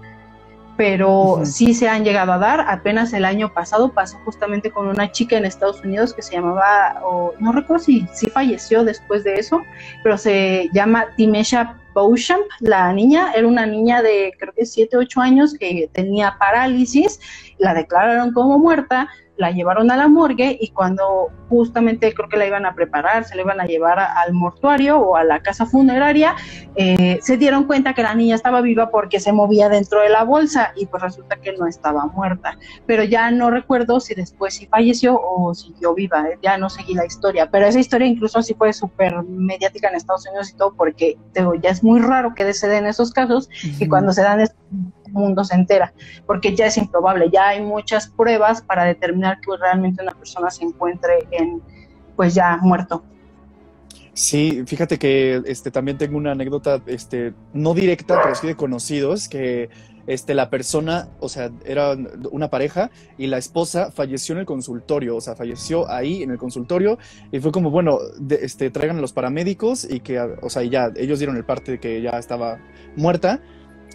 [0.81, 2.65] pero sí se han llegado a dar.
[2.67, 7.03] Apenas el año pasado pasó justamente con una chica en Estados Unidos que se llamaba,
[7.05, 9.61] o no recuerdo si, si falleció después de eso,
[10.03, 15.21] pero se llama Timesha Beauchamp, la niña, era una niña de creo que 7, 8
[15.21, 17.21] años que tenía parálisis,
[17.59, 19.07] la declararon como muerta,
[19.41, 23.35] la llevaron a la morgue y cuando justamente creo que la iban a preparar, se
[23.35, 26.37] la iban a llevar al mortuario o a la casa funeraria,
[26.77, 30.25] eh, se dieron cuenta que la niña estaba viva porque se movía dentro de la
[30.25, 32.59] bolsa y pues resulta que no estaba muerta.
[32.87, 36.95] Pero ya no recuerdo si después sí falleció o siguió viva, eh, ya no seguí
[36.95, 40.75] la historia, pero esa historia incluso sí fue súper mediática en Estados Unidos y todo
[40.75, 41.17] porque
[41.63, 44.41] ya es muy raro que se den esos casos y cuando se dan
[45.11, 45.93] mundo se entera,
[46.27, 50.65] porque ya es improbable, ya hay muchas pruebas para determinar que realmente una persona se
[50.65, 51.63] encuentre en,
[52.17, 53.03] pues ya muerto.
[54.13, 59.29] Sí, fíjate que este también tengo una anécdota, este, no directa, pero sí de conocidos,
[59.29, 59.71] que
[60.07, 61.97] este, la persona, o sea, era
[62.31, 66.39] una pareja y la esposa falleció en el consultorio, o sea, falleció ahí en el
[66.39, 66.99] consultorio
[67.31, 71.19] y fue como, bueno, este, traigan a los paramédicos y que, o sea, ya ellos
[71.19, 72.59] dieron el parte de que ya estaba
[72.97, 73.41] muerta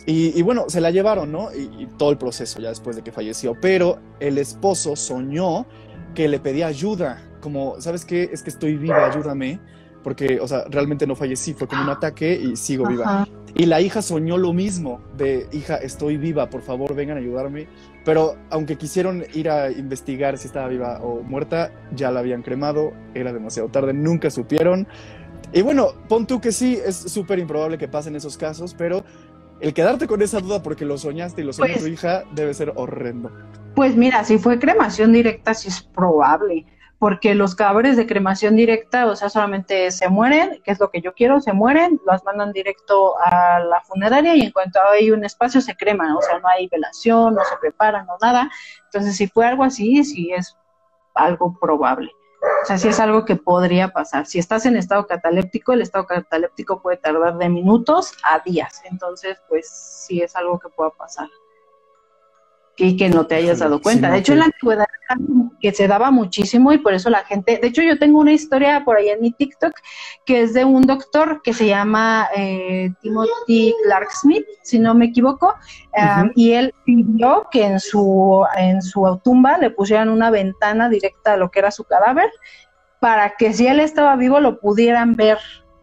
[0.08, 1.50] y, bueno, se la llevaron, ¿no?
[1.52, 3.56] Y, todo el proceso ya después de que falleció.
[3.60, 5.66] Pero el esposo soñó
[6.14, 8.30] que le pedía ayuda, como, ¿sabes qué?
[8.32, 9.60] Es que estoy viva, ayúdame.
[10.04, 13.28] Porque, o sea, realmente no fallecí, fue como un ataque y sigo viva.
[13.56, 17.68] Y la hija soñó lo mismo, de, hija, estoy viva, por favor, vengan a ayudarme.
[18.04, 22.94] Pero aunque quisieron ir a investigar si estaba viva o muerta, ya la habían cremado,
[23.16, 24.88] era demasiado tarde, nunca supieron.
[25.54, 29.06] Y bueno, pon tú que sí, es súper improbable que pasen esos casos, pero
[29.60, 32.54] el quedarte con esa duda porque lo soñaste y lo soñó tu pues hija debe
[32.54, 33.32] ser horrendo.
[33.76, 36.66] Pues mira, si fue cremación directa, sí es probable,
[37.00, 41.02] porque los cadáveres de cremación directa, o sea, solamente se mueren, que es lo que
[41.02, 45.26] yo quiero, se mueren, las mandan directo a la funeraria y en cuanto hay un
[45.26, 48.50] espacio se creman, o sea, no hay velación, no se preparan, no nada.
[48.86, 50.56] Entonces, si fue algo así, sí es
[51.14, 52.12] algo probable.
[52.64, 54.26] O sea, si es algo que podría pasar.
[54.26, 58.82] Si estás en estado cataléptico, el estado cataléptico puede tardar de minutos a días.
[58.86, 61.28] Entonces, pues sí es algo que pueda pasar
[62.78, 64.12] y que no te hayas dado cuenta.
[64.12, 64.86] de hecho, en la antigüedad
[65.62, 68.84] que se daba muchísimo y por eso la gente, de hecho yo tengo una historia
[68.84, 69.74] por ahí en mi TikTok
[70.26, 75.06] que es de un doctor que se llama eh, Timothy Clark Smith, si no me
[75.06, 75.56] equivoco,
[75.94, 81.34] um, y él pidió que en su, en su tumba le pusieran una ventana directa
[81.34, 82.30] a lo que era su cadáver
[83.00, 85.38] para que si él estaba vivo lo pudieran ver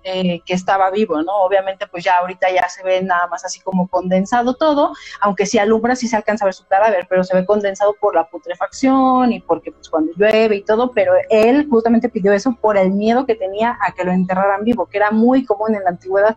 [0.04, 1.32] eh, que estaba vivo, ¿no?
[1.44, 5.58] Obviamente, pues ya ahorita ya se ve nada más así como condensado todo, aunque si
[5.58, 9.32] alumbra sí se alcanza a ver su cadáver, pero se ve condensado por la putrefacción
[9.32, 13.26] y porque pues cuando llueve y todo, pero él justamente pidió eso por el miedo
[13.26, 16.36] que tenía a que lo enterraran vivo, que era muy común en la antigüedad.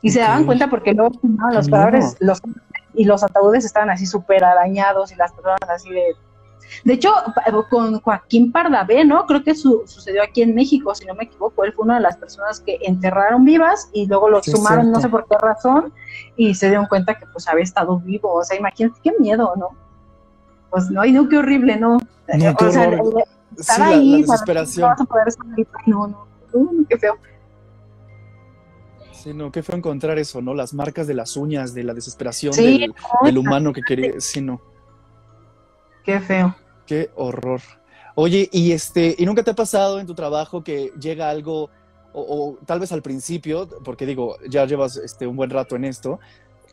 [0.00, 1.18] Y se daban cuenta porque luego
[1.52, 2.40] los cadáveres los,
[2.94, 6.14] y los ataúdes estaban así súper arañados y las personas así de
[6.84, 7.10] de hecho,
[7.70, 9.26] con Joaquín Pardavé, ¿no?
[9.26, 11.64] Creo que sucedió aquí en México, si no me equivoco.
[11.64, 15.08] Él fue una de las personas que enterraron vivas y luego lo sumaron, no sé
[15.08, 15.92] por qué razón,
[16.36, 18.32] y se dieron cuenta que pues había estado vivo.
[18.34, 19.70] O sea, imagínate qué miedo, ¿no?
[20.70, 21.96] Pues no, y no, qué horrible, ¿no?
[21.96, 22.98] o sea,
[23.56, 24.82] estar ahí, la, desesperación.
[24.82, 26.26] No vas a poder salir, no, no,
[26.88, 27.16] qué feo.
[29.12, 30.54] Sí, no, qué feo encontrar eso, ¿no?
[30.54, 32.94] Las marcas de las uñas, de la desesperación del,
[33.24, 34.60] del, humano que quería, sí, no.
[36.08, 36.56] Qué feo.
[36.86, 37.60] Qué horror.
[38.14, 41.68] Oye, y este, ¿y nunca te ha pasado en tu trabajo que llega algo,
[42.14, 46.18] o, tal vez al principio, porque digo, ya llevas este, un buen rato en esto,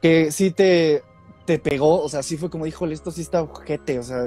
[0.02, 1.04] que sí te,
[1.43, 4.24] te pegó, o sea, sí fue como, híjole, esto sí está ojete, o sea,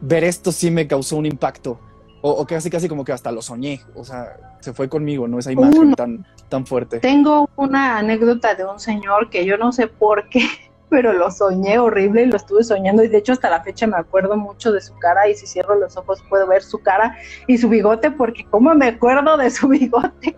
[0.00, 1.78] ver esto sí me causó un impacto,
[2.22, 5.38] o, casi casi como que hasta lo soñé, o sea, se fue conmigo, ¿no?
[5.38, 7.00] Esa imagen tan, tan fuerte.
[7.00, 10.48] Tengo una anécdota de un señor que yo no sé por qué
[10.88, 13.96] pero lo soñé horrible y lo estuve soñando y de hecho hasta la fecha me
[13.96, 17.58] acuerdo mucho de su cara y si cierro los ojos puedo ver su cara y
[17.58, 20.36] su bigote porque cómo me acuerdo de su bigote.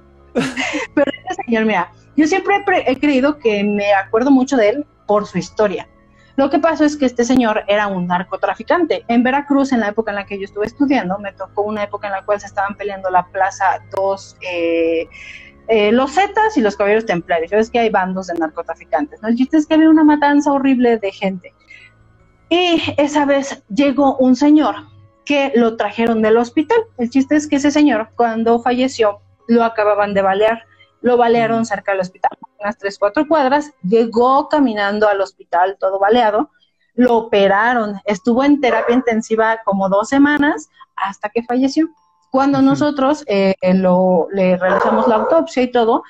[0.94, 5.26] pero este señor, mira, yo siempre he, creído que me acuerdo mucho de él por
[5.26, 5.88] su historia.
[6.36, 9.04] Lo que pasó es que este señor era un narcotraficante.
[9.08, 12.06] En Veracruz, en la época en la que yo estuve estudiando, me tocó una época
[12.06, 15.08] en la cual se estaban peleando la plaza dos eh,
[15.68, 17.50] eh, los Zetas y los Caballeros Templarios.
[17.50, 19.20] Sabes que hay bandos de narcotraficantes.
[19.22, 19.28] ¿no?
[19.28, 21.54] El chiste es que había una matanza horrible de gente.
[22.48, 24.76] Y esa vez llegó un señor
[25.26, 26.78] que lo trajeron del hospital.
[26.96, 30.64] El chiste es que ese señor, cuando falleció, lo acababan de balear.
[31.02, 33.72] Lo balearon cerca del hospital, unas tres, cuatro cuadras.
[33.82, 36.50] Llegó caminando al hospital todo baleado.
[36.94, 38.00] Lo operaron.
[38.04, 41.88] Estuvo en terapia intensiva como dos semanas hasta que falleció.
[42.38, 46.04] Cuando nosotros eh, lo, le realizamos la autopsia y todo,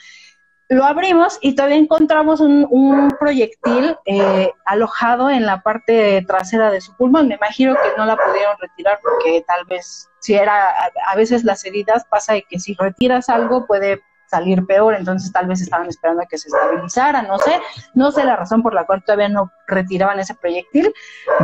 [0.69, 6.95] lo abrimos y todavía encontramos un, proyectil eh, alojado en la parte trasera de su
[6.99, 7.29] pulmón.
[7.29, 10.69] Me imagino que no la pudieron retirar porque tal vez, si era,
[11.07, 15.47] a veces las heridas pasa de que si retiras algo puede salir peor, entonces tal
[15.47, 17.61] vez estaban esperando a que se estabilizara, no sé,
[17.95, 20.93] no sé la razón por la cual todavía no retiraban ese proyectil,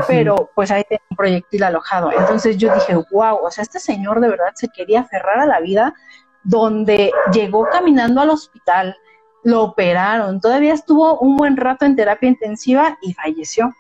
[0.07, 2.13] pero pues ahí tenía un proyectil alojado.
[2.13, 5.61] Entonces yo dije, wow, o sea, este señor de verdad se quería aferrar a la
[5.61, 5.95] vida
[6.43, 8.97] donde llegó caminando al hospital,
[9.43, 13.73] lo operaron, todavía estuvo un buen rato en terapia intensiva y falleció.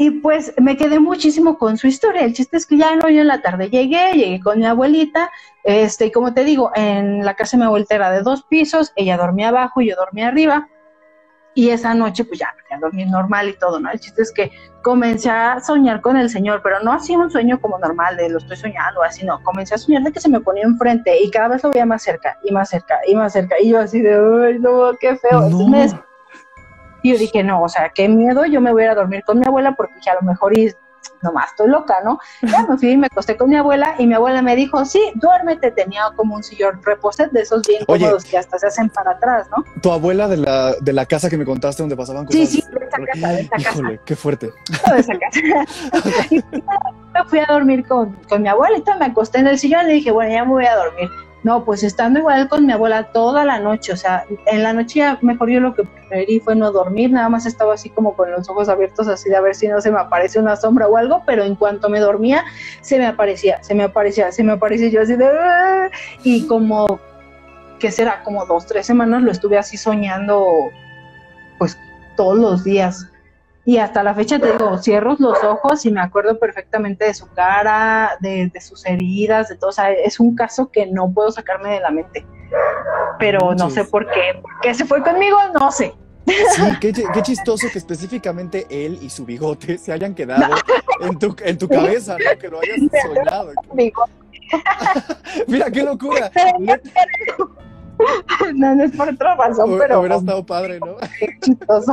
[0.00, 2.22] Y pues me quedé muchísimo con su historia.
[2.22, 5.28] El chiste es que ya no, yo en la tarde llegué, llegué con mi abuelita,
[5.64, 8.92] este, y como te digo, en la casa de mi abuelita era de dos pisos,
[8.94, 10.68] ella dormía abajo y yo dormía arriba.
[11.52, 13.90] Y esa noche, pues ya, ya dormí normal y todo, ¿no?
[13.90, 14.52] El chiste es que
[14.84, 18.38] comencé a soñar con el Señor, pero no así un sueño como normal, de lo
[18.38, 19.42] estoy soñando, así no.
[19.42, 22.02] Comencé a soñar de que se me ponía enfrente y cada vez lo veía más
[22.02, 23.56] cerca y más cerca y más cerca.
[23.60, 25.50] Y yo así de, ¡ay, no, qué feo!
[27.08, 29.24] Y yo dije, no, o sea, qué miedo, yo me voy a ir a dormir
[29.24, 30.70] con mi abuela porque dije, a lo mejor y
[31.22, 32.18] nomás estoy loca, ¿no?
[32.42, 35.00] Ya me fui y me acosté con mi abuela y mi abuela me dijo, sí,
[35.14, 39.12] duérmete, tenía como un sillón reposet de esos bien cómodos que hasta se hacen para
[39.12, 39.64] atrás, ¿no?
[39.80, 42.46] Tu abuela de la, de la casa que me contaste donde pasaban cosas.
[42.46, 44.52] Sí, sí, de esa casa, de esa Híjole, qué fuerte.
[44.92, 45.40] De esa casa.
[46.30, 49.88] y me fui a dormir con, con mi abuelita, me acosté en el sillón y
[49.88, 51.08] le dije, bueno, ya me voy a dormir.
[51.44, 54.98] No, pues estando igual con mi abuela toda la noche, o sea, en la noche
[54.98, 58.30] ya mejor yo lo que preferí fue no dormir, nada más estaba así como con
[58.32, 60.96] los ojos abiertos así de a ver si no se me aparece una sombra o
[60.96, 62.44] algo, pero en cuanto me dormía
[62.80, 65.26] se me aparecía, se me aparecía, se me aparecía yo así de...
[65.26, 65.88] Ah",
[66.24, 66.98] y como,
[67.78, 68.24] ¿qué será?
[68.24, 70.70] Como dos, tres semanas lo estuve así soñando
[71.58, 71.78] pues
[72.16, 73.06] todos los días
[73.68, 77.30] y hasta la fecha te digo, cierro los ojos y me acuerdo perfectamente de su
[77.34, 79.68] cara, de, sus heridas, de todo.
[79.68, 82.24] O sea, es un caso que no puedo sacarme de la mente.
[83.18, 84.40] Pero no sé por qué.
[84.40, 85.36] ¿Por qué se fue conmigo?
[85.52, 85.92] No sé.
[86.24, 90.56] Sí, qué, chistoso que específicamente él y su bigote se hayan quedado
[91.02, 92.38] en, tu, en tu cabeza, ¿no?
[92.38, 93.52] Que lo hayas soñado.
[95.46, 96.30] Mira, qué locura.
[98.54, 100.00] no, no es por otra razón, pero.
[100.00, 100.96] Hubiera estado padre, ¿no?
[101.18, 101.92] Qué chistoso.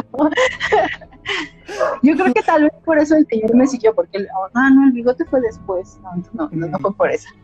[2.01, 4.85] Yo creo que tal vez por eso el señor me siguió, porque el, ah, no,
[4.85, 5.97] el bigote fue después.
[6.33, 7.27] No, no, no, fue por eso.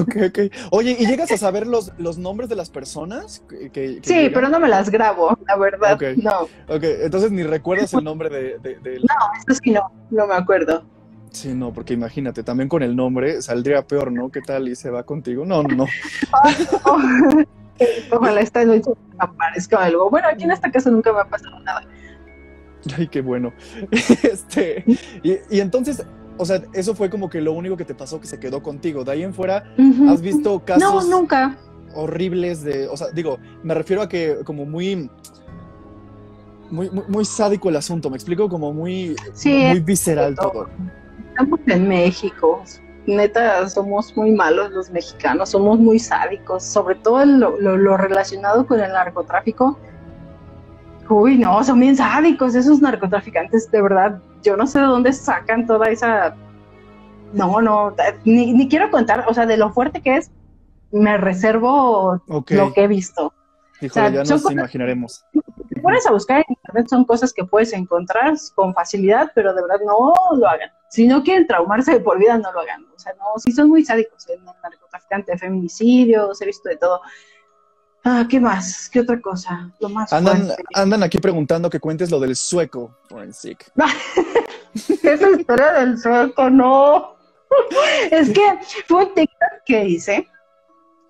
[0.00, 0.38] Ok, ok.
[0.70, 3.42] Oye, ¿y llegas a saber los, los nombres de las personas?
[3.48, 5.92] Que, sí, pero no me las grabo, la verdad.
[5.92, 6.16] Okay.
[6.16, 6.42] No.
[6.68, 9.14] Ok, entonces ni recuerdas el nombre de, de, No,
[9.46, 10.84] eso sí no, no me acuerdo.
[11.32, 14.30] Sí, no, porque imagínate, también con el nombre saldría peor, ¿no?
[14.30, 14.68] ¿Qué tal?
[14.68, 15.44] Y se va contigo.
[15.44, 15.84] No, no.
[18.10, 20.08] Ojalá esta noche aparezca algo.
[20.08, 21.82] Bueno, aquí en esta casa nunca me ha pasado nada.
[22.96, 23.52] Ay, qué bueno.
[24.22, 24.84] Este,
[25.22, 26.04] y, entonces,
[26.38, 29.04] o sea, eso fue como que lo único que te pasó que se quedó contigo.
[29.04, 29.64] De ahí en fuera,
[30.08, 31.56] ¿has visto casos no, nunca.
[31.94, 35.10] horribles de, o sea, digo, me refiero a que como muy
[36.68, 40.66] muy, muy, sádico el asunto, me explico, como muy, muy visceral todo
[41.36, 42.62] estamos en México.
[43.06, 48.90] Neta, somos muy malos los mexicanos, somos muy sádicos, sobre todo lo, relacionado con el
[48.90, 49.78] narcotráfico.
[51.08, 54.20] Uy, no, son bien sádicos esos narcotraficantes, de verdad.
[54.42, 56.36] Yo no sé de dónde sacan toda esa...
[57.32, 60.30] No, no, ni, quiero contar, o sea, de lo fuerte que es,
[60.92, 63.32] me reservo lo que he visto.
[63.80, 65.24] Híjole, ya nos imaginaremos.
[65.68, 69.60] Si pones a buscar en internet son cosas que puedes encontrar con facilidad, pero de
[69.60, 72.84] verdad no lo hagan si no quieren traumarse de por vida, no lo hagan.
[72.94, 77.00] O sea, no, si son muy sádicos, el narcotraficante, feminicidios, he visto de todo.
[78.08, 78.88] Ah, ¿qué más?
[78.88, 79.68] ¿Qué otra cosa?
[79.80, 83.72] Lo más andan, andan aquí preguntando que cuentes lo del sueco forensic.
[85.02, 87.16] Esa historia del sueco, no.
[88.12, 90.28] es que fue un TikTok que hice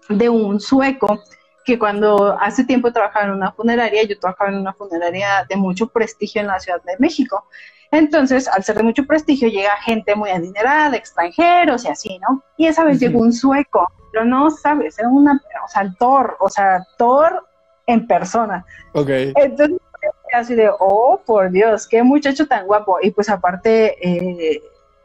[0.09, 1.23] de un sueco
[1.67, 5.89] que cuando hace tiempo trabajaba en una funeraria, yo trabajaba en una funeraria de mucho
[5.89, 7.45] prestigio en la Ciudad de México.
[7.91, 12.43] Entonces, al ser de mucho prestigio, llega gente muy adinerada, extranjeros y así, ¿no?
[12.57, 16.39] Y esa vez llegó un sueco, pero no sabes, era una, o sea, el Thor,
[16.41, 17.47] o sea, Thor
[17.87, 18.65] en persona.
[18.95, 19.11] Ok.
[19.11, 19.79] Entonces,
[20.33, 22.97] así de, oh, por Dios, qué muchacho tan guapo.
[23.03, 24.63] Y pues aparte, eh,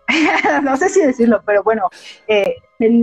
[0.63, 1.89] no sé si decirlo, pero bueno,
[2.29, 2.55] eh,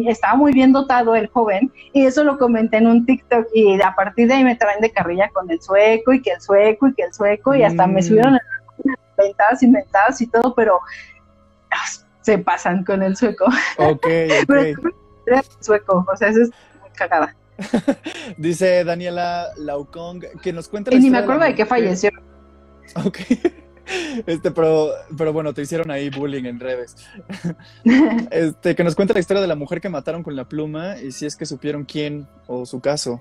[0.07, 3.95] estaba muy bien dotado el joven y eso lo comenté en un TikTok y a
[3.95, 6.95] partir de ahí me traen de carrilla con el sueco y que el sueco y
[6.95, 8.03] que el sueco y hasta me mm.
[8.03, 8.39] subieron
[9.19, 10.81] inventadas, inventadas y todo, pero
[11.71, 11.87] ah,
[12.23, 13.45] se pasan con el sueco.
[13.77, 14.07] Ok,
[15.61, 17.35] sueco, o sea, eso es muy cagada.
[18.37, 22.11] Dice Daniela Laukong que nos cuenta Y ni me acuerdo de, que falleció.
[23.05, 23.19] Ok.
[24.27, 26.95] Este, pero, pero bueno, te hicieron ahí bullying en redes.
[28.31, 31.11] Este, que nos cuenta la historia de la mujer que mataron con la pluma y
[31.13, 33.19] si es que supieron quién o su caso.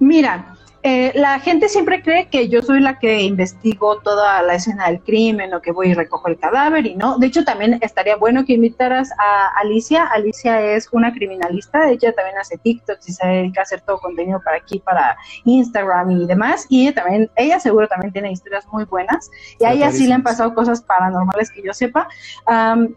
[0.00, 0.54] Mira,
[0.86, 5.00] eh, la gente siempre cree que yo soy la que investigo toda la escena del
[5.00, 7.16] crimen o que voy y recojo el cadáver y no.
[7.16, 10.04] De hecho, también estaría bueno que invitaras a Alicia.
[10.04, 14.42] Alicia es una criminalista, ella también hace TikTok y se dedica a hacer todo contenido
[14.44, 15.16] para aquí, para
[15.46, 16.66] Instagram y demás.
[16.68, 19.30] Y ella también, ella seguro también tiene historias muy buenas.
[19.58, 22.08] Y a ella sí le han pasado cosas paranormales que yo sepa.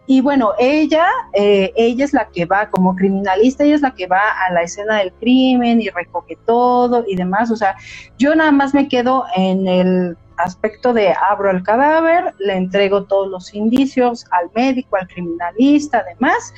[0.08, 4.08] y bueno, ella, eh, ella es la que va como criminalista, ella es la que
[4.08, 7.50] va a la escena del crimen y recoge todo y demás.
[7.50, 7.77] O sea,
[8.18, 13.28] yo nada más me quedo en el aspecto de abro el cadáver, le entrego todos
[13.28, 16.54] los indicios al médico, al criminalista, además,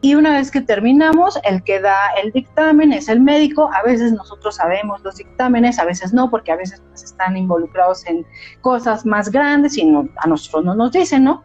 [0.00, 4.12] y una vez que terminamos, el que da el dictamen es el médico, a veces
[4.12, 8.26] nosotros sabemos los dictámenes, a veces no, porque a veces pues, están involucrados en
[8.60, 9.82] cosas más grandes y
[10.16, 11.44] a nosotros no nos dicen, ¿no?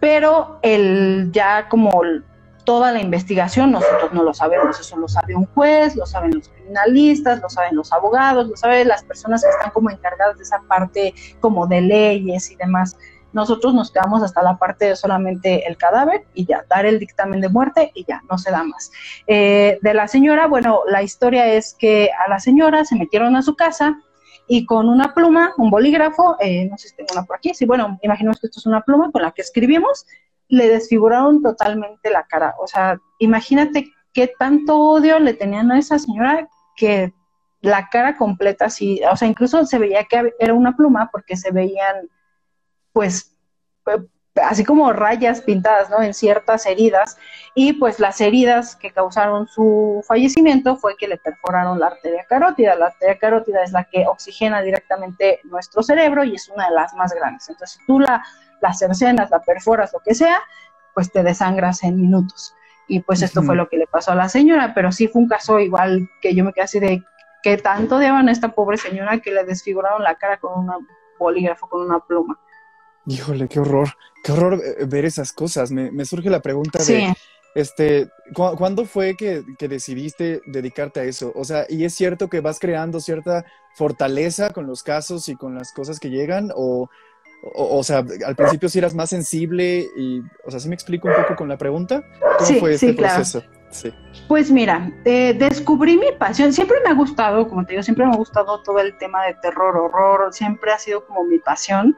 [0.00, 2.02] pero el ya como
[2.70, 6.48] toda la investigación nosotros no lo sabemos, eso lo sabe un juez, lo saben los
[6.50, 10.62] criminalistas, lo saben los abogados, lo saben las personas que están como encargadas de esa
[10.68, 12.96] parte como de leyes y demás.
[13.32, 17.40] Nosotros nos quedamos hasta la parte de solamente el cadáver y ya, dar el dictamen
[17.40, 18.92] de muerte y ya, no se da más.
[19.26, 23.42] Eh, de la señora, bueno, la historia es que a la señora se metieron a
[23.42, 23.98] su casa,
[24.52, 27.66] y con una pluma, un bolígrafo, eh, no sé si tengo una por aquí, sí,
[27.66, 30.06] bueno, imaginemos que esto es una pluma con la que escribimos,
[30.50, 32.54] le desfiguraron totalmente la cara.
[32.58, 37.14] O sea, imagínate qué tanto odio le tenían a esa señora que
[37.60, 41.50] la cara completa así, o sea, incluso se veía que era una pluma porque se
[41.52, 42.08] veían,
[42.92, 43.36] pues,
[44.42, 46.02] así como rayas pintadas, ¿no?
[46.02, 47.18] En ciertas heridas.
[47.54, 52.74] Y pues las heridas que causaron su fallecimiento fue que le perforaron la arteria carótida.
[52.76, 56.94] La arteria carótida es la que oxigena directamente nuestro cerebro y es una de las
[56.94, 57.48] más grandes.
[57.48, 58.22] Entonces, tú la
[58.60, 60.38] las cercenas, la perforas, lo que sea,
[60.94, 62.54] pues te desangras en minutos.
[62.86, 65.28] Y pues esto fue lo que le pasó a la señora, pero sí fue un
[65.28, 67.04] caso igual que yo me quedé así de
[67.42, 70.88] que tanto deban a esta pobre señora que le desfiguraron la cara con un
[71.18, 72.38] bolígrafo, con una pluma.
[73.10, 73.88] Híjole, qué horror,
[74.22, 75.72] qué horror eh, ver esas cosas.
[75.72, 77.12] Me, surge la pregunta de,
[77.56, 81.32] este, ¿cuándo fue que, que, decidiste dedicarte a eso?
[81.34, 83.44] O sea, ¿y es cierto que vas creando cierta
[83.74, 86.52] fortaleza con los casos y con las cosas que llegan?
[86.54, 86.88] ¿O,
[87.52, 91.14] o, sea, al principio sí eras más sensible y, o sea, ¿sí me explico un
[91.14, 92.04] poco con la pregunta?
[92.38, 93.42] ¿Cómo fue este proceso?
[94.28, 96.52] Pues mira, eh, descubrí mi pasión.
[96.52, 99.34] Siempre me ha gustado, como te digo, siempre me ha gustado todo el tema de
[99.34, 100.32] terror, horror.
[100.32, 101.96] Siempre ha sido como mi pasión.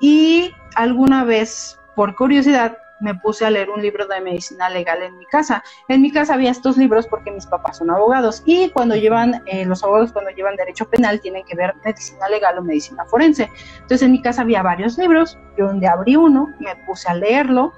[0.00, 5.16] y alguna vez, por curiosidad, me puse a leer un libro de medicina legal en
[5.18, 5.62] mi casa.
[5.88, 9.64] En mi casa había estos libros porque mis papás son abogados y cuando llevan, eh,
[9.64, 13.50] los abogados cuando llevan derecho penal tienen que ver medicina legal o medicina forense.
[13.74, 17.72] Entonces en mi casa había varios libros, yo día abrí uno, me puse a leerlo,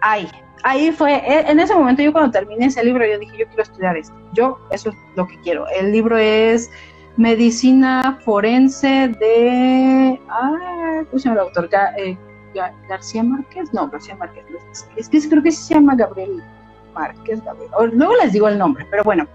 [0.00, 0.28] ahí,
[0.62, 3.62] ahí fue, e, en ese momento yo cuando terminé ese libro yo dije, yo quiero
[3.62, 5.66] estudiar esto, yo eso es lo que quiero.
[5.68, 6.70] El libro es
[7.16, 11.68] Medicina Forense de, ah, ¿cómo se llama el autor?
[11.98, 12.16] Eh,
[12.88, 14.44] García Márquez, no, García Márquez,
[14.96, 16.42] es que creo que se llama Gabriel
[16.94, 17.70] Márquez, Gabriel.
[17.92, 19.26] luego les digo el nombre, pero bueno,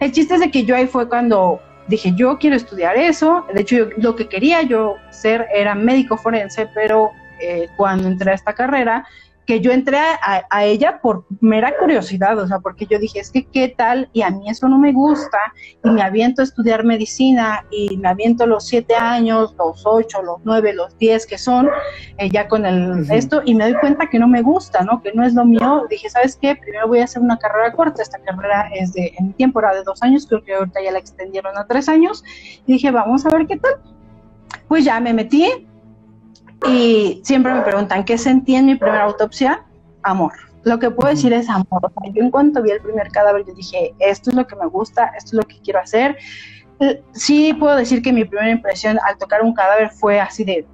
[0.00, 3.60] el chiste es de que yo ahí fue cuando dije, yo quiero estudiar eso, de
[3.60, 7.10] hecho lo que quería yo ser era médico forense, pero
[7.40, 9.06] eh, cuando entré a esta carrera,
[9.46, 13.44] que yo entré a, ella por mera curiosidad, o sea, porque yo dije, es que
[13.44, 15.38] qué tal, y a mí eso no me gusta,
[15.82, 20.38] y me aviento a estudiar medicina, y me aviento los siete años, los ocho, los
[20.44, 21.68] nueve, los diez que son,
[22.16, 25.02] eh, ya con el esto, y me doy cuenta que no me gusta, ¿no?
[25.02, 25.84] Que no es lo mío.
[25.90, 26.56] Dije, ¿sabes qué?
[26.56, 29.74] Primero voy a hacer una carrera corta, esta carrera es de, en mi tiempo era
[29.74, 32.24] de dos años, creo que ahorita ya la extendieron a tres años,
[32.66, 33.74] y dije, vamos a ver qué tal.
[34.68, 35.66] Pues ya me metí,
[36.66, 39.64] y siempre me preguntan, ¿qué sentí en mi primera autopsia?
[40.02, 40.32] Amor.
[40.62, 41.92] Lo que puedo decir es amor.
[42.12, 45.12] yo en cuanto vi el primer cadáver, yo dije, esto es lo que me gusta,
[45.16, 46.16] esto es lo que quiero hacer.
[46.80, 50.66] Eh, sí puedo decir que mi primera impresión al tocar un cadáver fue así de,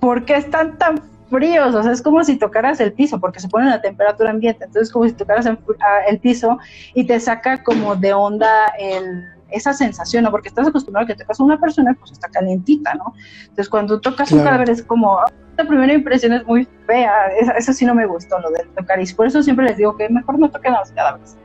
[0.00, 1.74] ¿por qué están tan fríos?
[1.74, 4.64] O sea, es como si tocaras el piso, porque se pone la temperatura ambiente.
[4.64, 6.58] Entonces, como si tocaras el piso
[6.94, 10.30] y te saca como de onda el esa sensación, ¿no?
[10.30, 13.14] Porque estás acostumbrado a que tocas a una persona, pues está calientita, ¿no?
[13.42, 15.18] Entonces, cuando tocas un cadáver es como,
[15.56, 19.12] la primera impresión es muy fea, eso, sí no me gustó, lo de tocar, y
[19.12, 21.36] por eso siempre les digo que mejor no toquen a los cadáveres,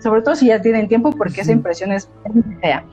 [0.00, 2.84] sobre todo si ya tienen tiempo, porque esa impresión es muy fea.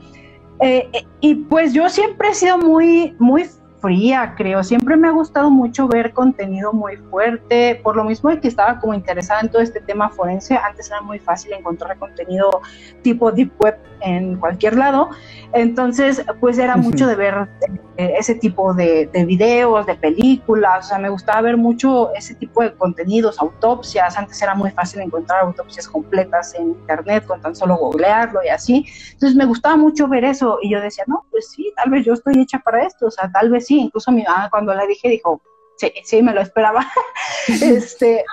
[0.60, 3.48] Eh, eh, y pues yo siempre he sido muy, muy
[3.80, 4.62] fría, creo.
[4.62, 8.94] Siempre me ha gustado mucho ver contenido muy fuerte, por lo mismo que estaba como
[8.94, 10.56] interesada en todo este tema forense.
[10.56, 12.60] Antes era muy fácil encontrar contenido
[13.02, 15.10] tipo deep web en cualquier lado.
[15.52, 17.48] Entonces, pues era mucho de ver
[17.96, 20.86] eh, ese tipo de, de, videos, de películas.
[20.86, 24.16] O sea, me gustaba ver mucho ese tipo de contenidos, autopsias.
[24.16, 28.86] Antes era muy fácil encontrar autopsias completas en internet con tan solo googlearlo y así.
[29.12, 32.14] Entonces, me gustaba mucho ver eso y yo decía, no, pues sí, tal vez yo
[32.14, 33.06] estoy hecha para esto.
[33.06, 35.40] O sea, tal vez sí, incluso mi mamá cuando le dije dijo,
[35.76, 36.86] sí, sí, me lo esperaba.
[37.48, 38.24] este,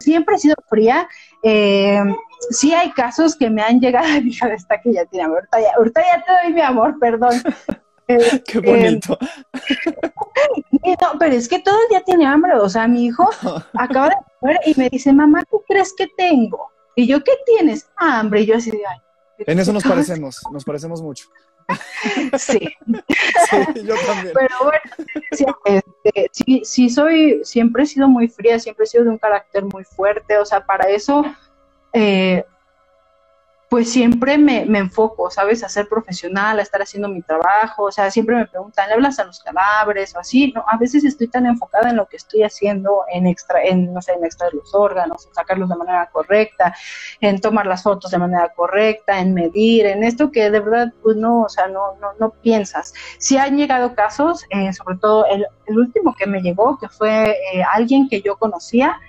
[0.00, 1.08] siempre he sido fría.
[1.42, 2.02] Eh,
[2.50, 6.24] sí hay casos que me han llegado, hija, esta que ya tiene amor, ahorita ya,
[6.24, 7.34] te doy mi amor, perdón.
[8.08, 9.18] Eh, Qué bonito.
[11.02, 13.28] no, pero es que todo el día tiene hambre, o sea, mi hijo
[13.74, 16.70] acaba de comer y me dice, mamá, ¿qué crees que tengo?
[16.94, 17.88] Y yo, ¿qué tienes?
[17.96, 18.98] hambre, y yo así de, ay.
[19.38, 21.26] En eso nos parecemos, nos parecemos mucho.
[22.38, 22.60] Sí.
[23.84, 24.34] yo también.
[24.34, 24.80] Pero bueno,
[25.64, 29.64] este, sí, sí, soy, siempre he sido muy fría, siempre he sido de un carácter
[29.64, 31.24] muy fuerte, o sea, para eso,
[31.92, 32.44] eh,
[33.68, 35.64] pues siempre me, me, enfoco, ¿sabes?
[35.64, 39.18] A ser profesional, a estar haciendo mi trabajo, o sea, siempre me preguntan, ¿le hablas
[39.18, 40.52] a los cadáveres o así?
[40.54, 44.00] No, a veces estoy tan enfocada en lo que estoy haciendo, en extra, en, no
[44.00, 46.74] sé, en extraer los órganos, en sacarlos de manera correcta,
[47.20, 51.16] en tomar las fotos de manera correcta, en medir, en esto que de verdad, pues
[51.16, 52.94] no, o sea, no, no, no piensas.
[53.18, 57.30] Sí han llegado casos, eh, sobre todo el, el, último que me llegó, que fue
[57.30, 59.00] eh, alguien que yo conocía,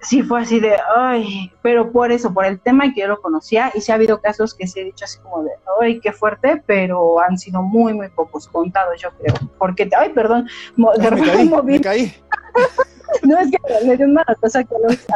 [0.00, 3.72] sí fue así de, ay, pero por eso, por el tema que yo lo conocía,
[3.74, 6.62] y sí ha habido casos que se he dicho así como de, ay, qué fuerte,
[6.66, 9.34] pero han sido muy, muy pocos contados, yo creo.
[9.58, 12.14] Porque, ay, perdón, de repente me caí,
[13.22, 14.60] no, es que le dio una cosa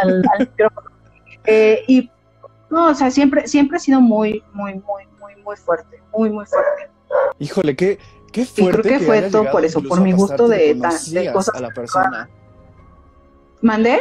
[0.03, 0.91] al, al micrófono.
[1.45, 2.11] Eh, y,
[2.71, 6.47] no, o sea, siempre, siempre ha sido muy, muy, muy, muy, muy fuerte, muy, muy
[6.47, 6.91] fuerte.
[7.39, 7.99] Híjole, qué,
[8.33, 8.79] qué fuerte.
[8.79, 11.55] Y creo que, fue todo por eso, por mi gusto de, de cosas.
[11.55, 12.29] A la persona.
[13.61, 14.01] ¿Mandé?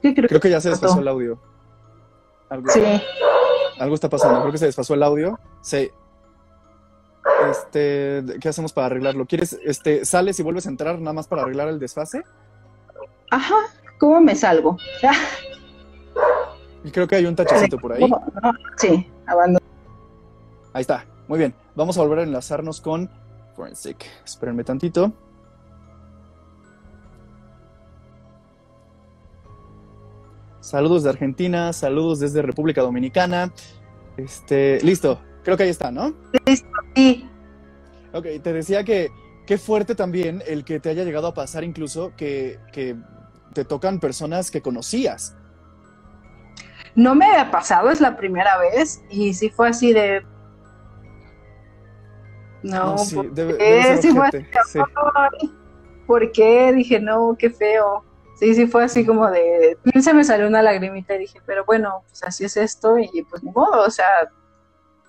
[0.00, 1.38] Creo, que ya se desfasó el audio.
[2.48, 2.82] Algo, sí.
[3.78, 4.40] Algo está pasando.
[4.40, 5.38] Creo que se desfasó el audio.
[5.60, 5.90] Sí.
[7.50, 9.26] Este, ¿qué hacemos para arreglarlo?
[9.26, 12.22] ¿Quieres, este, sales y vuelves a entrar nada más para arreglar el desfase?
[13.30, 13.56] Ajá.
[13.98, 14.76] ¿Cómo me salgo?
[16.84, 18.08] y creo que hay un tachecito por ahí.
[18.76, 19.64] Sí, abandono.
[20.72, 21.04] Ahí está.
[21.26, 21.54] Muy bien.
[21.74, 23.10] Vamos a volver a enlazarnos con
[23.54, 24.06] Forensic.
[24.24, 25.12] Espérenme tantito.
[30.68, 33.50] Saludos de Argentina, saludos desde República Dominicana.
[34.18, 36.12] Este, listo, creo que ahí está, ¿no?
[36.44, 37.26] Listo, sí.
[38.12, 39.08] Ok, te decía que
[39.46, 42.58] qué fuerte también el que te haya llegado a pasar incluso que,
[43.54, 45.34] te tocan personas que conocías.
[46.94, 50.22] No me había pasado, es la primera vez, y sí fue así de...
[52.62, 54.38] No, No, sí, ¿por debe- ser Sí fue así,
[54.72, 54.78] sí.
[55.14, 55.50] "Ay,
[56.06, 56.74] ¿Por qué?
[56.74, 58.04] Dije, no, qué feo.
[58.38, 59.76] Sí, sí fue así como de...
[60.00, 63.42] Se me salió una lagrimita y dije, pero bueno, pues así es esto y pues
[63.42, 64.06] ni modo, o sea,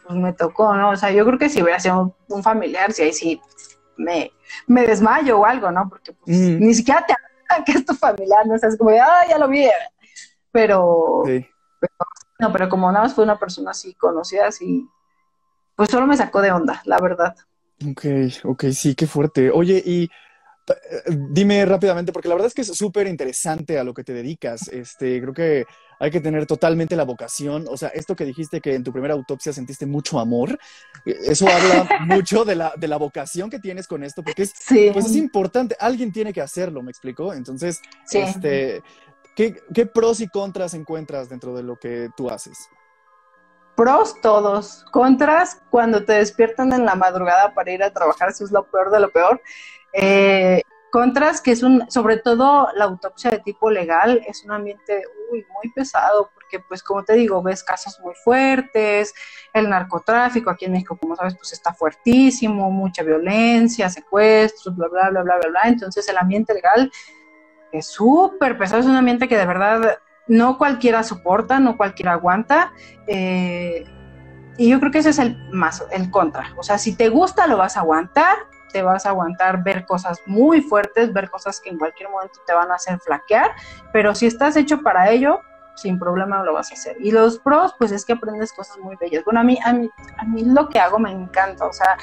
[0.03, 0.89] pues me tocó, ¿no?
[0.91, 3.39] O sea, yo creo que si hubiera sido un, un familiar, si ahí sí
[3.97, 4.31] me,
[4.65, 5.87] me desmayo o algo, ¿no?
[5.89, 6.59] Porque pues, Mm.
[6.59, 7.13] ni siquiera te
[7.65, 8.53] que es tu familiar, ¿no?
[8.55, 9.67] O sea, es como de, ah, ya lo vi.
[10.51, 11.45] Pero, Sí.
[12.39, 14.87] no, pero como nada más fue una persona así conocida, así,
[15.75, 17.35] pues solo me sacó de onda, la verdad.
[17.89, 18.05] Ok,
[18.43, 19.51] ok, sí, qué fuerte.
[19.51, 20.09] Oye, y
[21.07, 24.67] dime rápidamente, porque la verdad es que es súper interesante a lo que te dedicas.
[24.67, 25.65] Este, creo que
[25.99, 27.65] hay que tener totalmente la vocación.
[27.69, 30.57] O sea, esto que dijiste que en tu primera autopsia sentiste mucho amor,
[31.05, 34.53] eh, eso habla mucho de la, de la vocación que tienes con esto, porque es,
[34.55, 37.33] Sí, pues es importante, alguien tiene que hacerlo, ¿me explico?
[37.33, 38.19] Entonces, sí.
[38.19, 38.81] este,
[39.35, 42.57] ¿qué, qué pros y contras encuentras dentro de lo que tú haces?
[43.75, 48.51] Pros todos, contras cuando te despiertan en la madrugada para ir a trabajar, eso es
[48.51, 49.41] lo peor de lo peor.
[49.93, 50.61] Eh,
[50.91, 55.45] contras que es un, sobre todo la autopsia de tipo legal, es un ambiente uy,
[55.53, 59.13] muy pesado, porque pues como te digo, ves casos muy fuertes,
[59.53, 65.09] el narcotráfico aquí en México, como sabes, pues está fuertísimo, mucha violencia, secuestros, bla, bla,
[65.09, 65.61] bla, bla, bla, bla.
[65.65, 66.91] Entonces el ambiente legal
[67.71, 72.73] es súper pesado, es un ambiente que de verdad no cualquiera soporta, no cualquiera aguanta.
[73.07, 73.85] eh,
[74.57, 76.53] y yo creo que ese es el más, el contra.
[76.57, 78.35] O sea, si te gusta, lo vas a aguantar,
[78.71, 82.53] te vas a aguantar ver cosas muy fuertes, ver cosas que en cualquier momento te
[82.53, 83.51] van a hacer flaquear,
[83.91, 85.41] pero si estás hecho para ello,
[85.75, 86.97] sin problema lo vas a hacer.
[86.99, 89.23] Y los pros, pues es que aprendes cosas muy bellas.
[89.23, 91.97] Bueno, a mí, a mí, a mí lo que hago me encanta, o sea,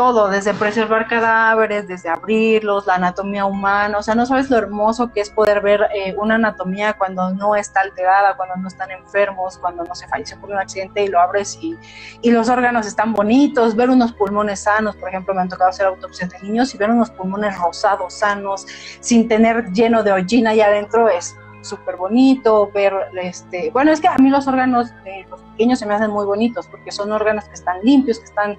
[0.00, 5.12] todo, desde preservar cadáveres, desde abrirlos, la anatomía humana, o sea, no sabes lo hermoso
[5.12, 9.58] que es poder ver eh, una anatomía cuando no está alterada, cuando no están enfermos,
[9.58, 11.76] cuando no se falleció por un accidente y lo abres y,
[12.22, 15.84] y los órganos están bonitos, ver unos pulmones sanos, por ejemplo, me han tocado hacer
[15.84, 18.66] autopsias de niños y ver unos pulmones rosados, sanos,
[19.00, 24.08] sin tener lleno de hollina ahí adentro es súper bonito, ver, este, bueno, es que
[24.08, 24.94] a mí los órganos
[25.28, 28.56] los pequeños se me hacen muy bonitos porque son órganos que están limpios, que están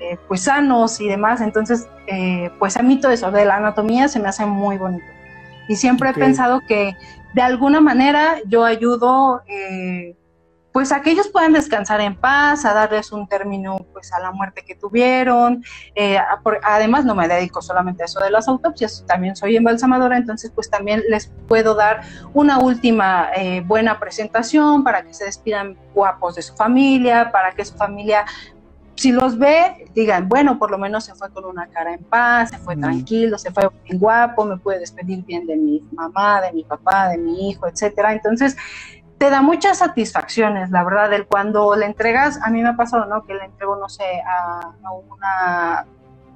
[0.00, 1.40] eh, pues sanos y demás.
[1.40, 5.04] Entonces, eh, pues a mí todo eso de la anatomía se me hace muy bonito.
[5.68, 6.96] Y siempre he pensado que
[7.34, 10.16] de alguna manera yo ayudo, eh,
[10.72, 14.30] pues a que ellos puedan descansar en paz, a darles un término pues a la
[14.30, 15.64] muerte que tuvieron.
[15.96, 19.56] Eh, a- por- además, no me dedico solamente a eso de las autopsias, también soy
[19.56, 22.02] embalsamadora, entonces pues también les puedo dar
[22.34, 27.64] una última eh, buena presentación para que se despidan guapos de su familia, para que
[27.64, 28.24] su familia
[29.00, 32.50] si los ve, digan, bueno, por lo menos se fue con una cara en paz,
[32.50, 32.80] se fue Mm.
[32.80, 37.08] tranquilo, se fue bien guapo, me puede despedir bien de mi mamá, de mi papá,
[37.08, 38.12] de mi hijo, etcétera.
[38.12, 38.58] Entonces,
[39.16, 43.06] te da muchas satisfacciones, la verdad, el cuando le entregas, a mí me ha pasado,
[43.06, 43.24] ¿no?
[43.24, 45.86] Que le entrego, no sé, a, a una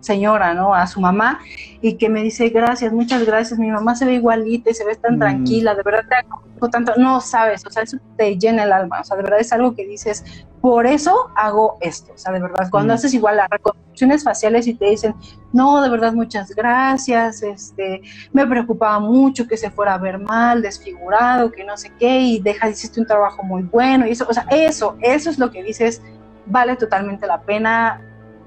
[0.04, 0.74] señora, ¿no?
[0.74, 1.40] A su mamá
[1.80, 4.96] y que me dice, gracias, muchas gracias, mi mamá se ve igualita y se ve
[4.96, 5.18] tan Mm.
[5.18, 9.00] tranquila, de verdad te agradezco tanto, no sabes, o sea, eso te llena el alma,
[9.00, 10.22] o sea, de verdad es algo que dices,
[10.60, 12.96] por eso hago esto, o sea, de verdad, cuando Mm.
[12.96, 15.14] haces igual las reconstrucciones faciales y te dicen,
[15.52, 18.00] no, de verdad, muchas gracias, este,
[18.32, 22.40] me preocupaba mucho que se fuera a ver mal, desfigurado, que no sé qué, y
[22.40, 25.62] deja, hiciste un trabajo muy bueno, y eso, o sea, eso, eso es lo que
[25.62, 26.00] dices,
[26.46, 28.00] vale totalmente la pena,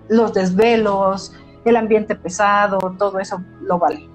[0.09, 1.33] los desvelos,
[1.69, 4.09] el ambiente pesado, todo eso lo vale.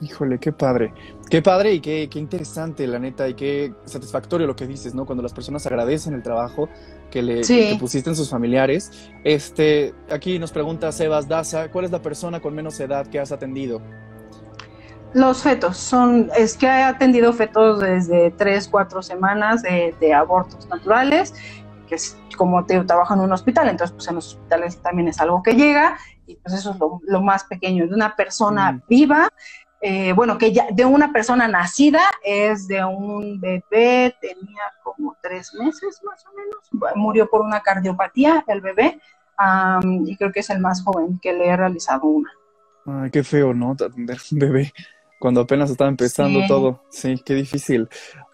[0.00, 0.92] Híjole, qué padre.
[1.30, 5.06] Qué padre y qué, qué interesante, la neta, y qué satisfactorio lo que dices, ¿no?
[5.06, 6.68] Cuando las personas agradecen el trabajo
[7.10, 7.70] que le Sí.
[7.70, 8.90] que pusiste en sus familiares.
[9.22, 13.32] Este, aquí nos pregunta Sebas Daza, ¿cuál es la persona con menos edad que has
[13.32, 13.80] atendido?
[15.14, 20.68] Los fetos son, es que he atendido fetos desde tres, cuatro semanas de, de abortos
[20.68, 21.32] naturales,
[21.88, 25.20] que es como te trabajo en un hospital, entonces pues en los hospitales también es
[25.20, 25.96] algo que llega,
[26.26, 28.82] y pues eso es lo, lo más pequeño, de una persona Mm.
[28.88, 29.28] viva,
[29.80, 35.52] eh, bueno, que ya, de una persona nacida, es de un bebé, tenía como tres
[35.54, 38.98] meses más o menos, murió por una cardiopatía el bebé,
[40.06, 42.30] y creo que es el más joven que le he realizado una.
[42.86, 43.72] Ay, qué feo, ¿no?
[43.72, 44.72] Atender un bebé
[45.18, 46.46] cuando apenas estaba empezando Sí.
[46.48, 46.82] todo.
[46.90, 47.88] Sí, qué difícil.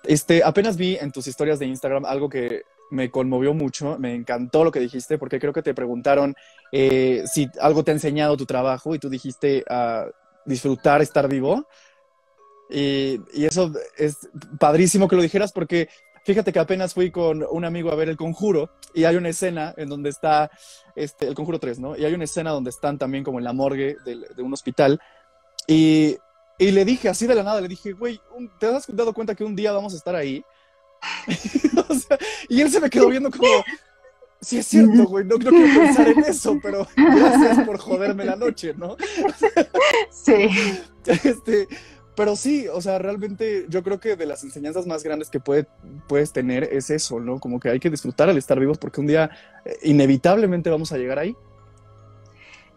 [0.04, 4.64] Este, apenas vi en tus historias de Instagram algo que me conmovió mucho, me encantó
[4.64, 6.34] lo que dijiste, porque creo que te preguntaron
[6.72, 10.06] eh, si algo te ha enseñado tu trabajo y tú dijiste a
[10.44, 11.66] disfrutar estar vivo.
[12.68, 14.28] Y, eso es
[14.58, 15.88] padrísimo que lo dijeras porque
[16.24, 19.74] fíjate que apenas fui con un amigo a ver El Conjuro y hay una escena
[19.76, 20.50] en donde está
[20.94, 21.96] este, El Conjuro 3, ¿no?
[21.96, 25.00] Y hay una escena donde están también como en la morgue del- de, un hospital
[25.66, 26.16] y
[26.58, 28.20] Y le dije así de la nada, le dije, güey,
[28.58, 30.44] ¿te has dado cuenta que un día vamos a estar ahí?
[32.48, 33.48] y él se me quedó viendo como,
[34.40, 38.36] sí es cierto, güey, no, no, quiero pensar en eso, pero gracias por joderme la
[38.36, 38.96] noche, ¿no?
[40.10, 40.48] sí.
[41.06, 41.68] Este,
[42.14, 45.66] pero sí, o sea, realmente yo creo que de las enseñanzas más grandes que puede,
[46.08, 47.38] puedes tener es eso, ¿no?
[47.38, 49.30] Como que hay que disfrutar al estar vivos porque un día
[49.64, 51.34] eh, inevitablemente vamos a llegar ahí.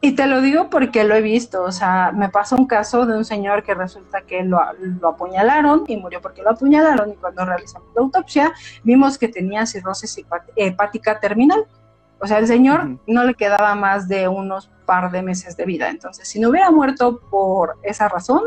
[0.06, 3.16] Y te lo digo porque lo he visto, o sea, me pasó un caso de
[3.16, 4.60] un señor que resulta que lo,
[5.08, 8.52] apuñalaron y murió porque lo apuñalaron y cuando realizamos la autopsia
[8.84, 10.22] vimos que tenía cirrosis
[10.58, 11.66] hepática terminal.
[12.20, 15.90] O sea, el señor no le quedaba más de unos par de meses de vida.
[15.90, 18.44] Entonces, si no hubiera muerto por esa razón,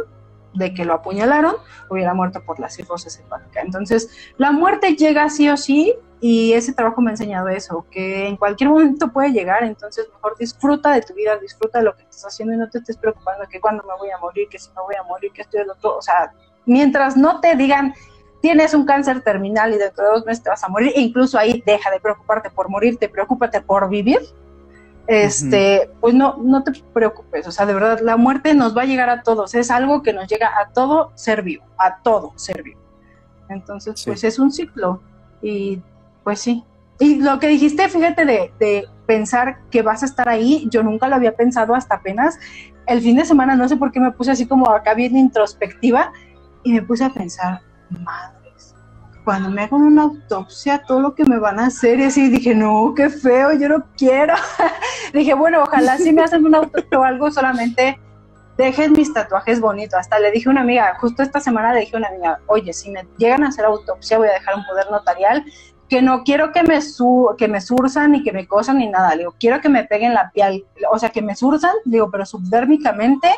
[0.56, 1.56] de que lo apuñalaron,
[1.88, 3.60] hubiera muerto por la cirrosis hepática.
[3.60, 8.26] Entonces, la muerte llega sí o sí y ese trabajo me ha enseñado eso, que
[8.26, 12.02] en cualquier momento puede llegar, entonces mejor disfruta de tu vida, disfruta de lo que
[12.02, 14.70] estás haciendo y no te estés preocupando que cuando me voy a morir, que si
[14.70, 16.32] me voy a morir, que estoy otro, o sea,
[16.64, 17.94] mientras no te digan
[18.40, 21.62] tienes un cáncer terminal y dentro de dos meses te vas a morir, incluso ahí
[21.66, 24.20] deja de preocuparte por morirte, preocúpate por vivir,
[25.06, 28.86] este, pues no, no te preocupes, o sea, de verdad, la muerte nos va a
[28.86, 32.62] llegar a todos, es algo que nos llega a todo ser vivo, a todo ser
[32.62, 32.80] vivo.
[33.48, 35.00] Entonces, pues es un ciclo
[35.40, 35.80] y
[36.24, 36.64] pues sí.
[36.98, 41.06] Y lo que dijiste, fíjate, de, de, pensar que vas a estar ahí, yo nunca
[41.06, 42.40] lo había pensado hasta apenas
[42.88, 46.12] el fin de semana, no sé por qué me puse así como acá bien introspectiva
[46.64, 48.36] y me puse a pensar, madre
[49.26, 52.54] cuando me hagan una autopsia, todo lo que me van a hacer, y así dije,
[52.54, 54.34] no, qué feo, yo no quiero.
[55.12, 57.98] dije, bueno, ojalá si me hacen una autopsia o algo, solamente
[58.56, 59.98] dejen mis tatuajes bonitos.
[59.98, 62.72] Hasta le dije a una amiga, justo esta semana le dije a una amiga, oye,
[62.72, 65.44] si me llegan a hacer autopsia, voy a dejar un poder notarial,
[65.88, 69.10] que no quiero que me, su que me surzan ni que me cosan ni nada.
[69.10, 72.26] Le digo, quiero que me peguen la piel, o sea, que me surzan, digo, pero
[72.26, 73.28] subdérmicamente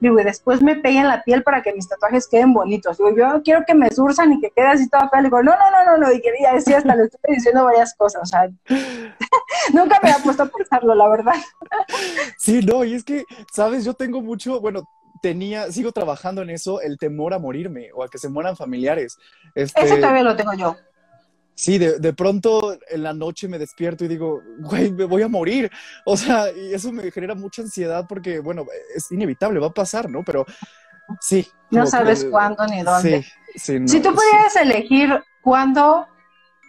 [0.00, 2.98] digo, y después me peguen la piel para que mis tatuajes queden bonitos.
[2.98, 5.22] Digo, yo quiero que me surzan y que quede así toda fea.
[5.22, 8.22] digo, no, no, no, no, no, y quería decir, hasta le estoy diciendo varias cosas,
[8.22, 8.48] o sea,
[9.72, 11.34] nunca me había puesto a pensarlo, la verdad.
[12.38, 14.88] sí, no, y es que, sabes, yo tengo mucho, bueno,
[15.20, 19.18] tenía, sigo trabajando en eso, el temor a morirme o a que se mueran familiares.
[19.54, 20.76] Este, Ese todavía lo tengo yo.
[21.58, 25.28] Sí, de, de, pronto en la noche me despierto y digo, güey, me voy a
[25.28, 25.68] morir.
[26.04, 30.08] O sea, y eso me genera mucha ansiedad porque, bueno, es inevitable, va a pasar,
[30.08, 30.22] ¿no?
[30.22, 30.46] Pero
[31.20, 31.48] sí.
[31.72, 33.24] No sabes cuándo ni dónde.
[33.56, 36.06] Sí, sí, si tú pudieras elegir cuándo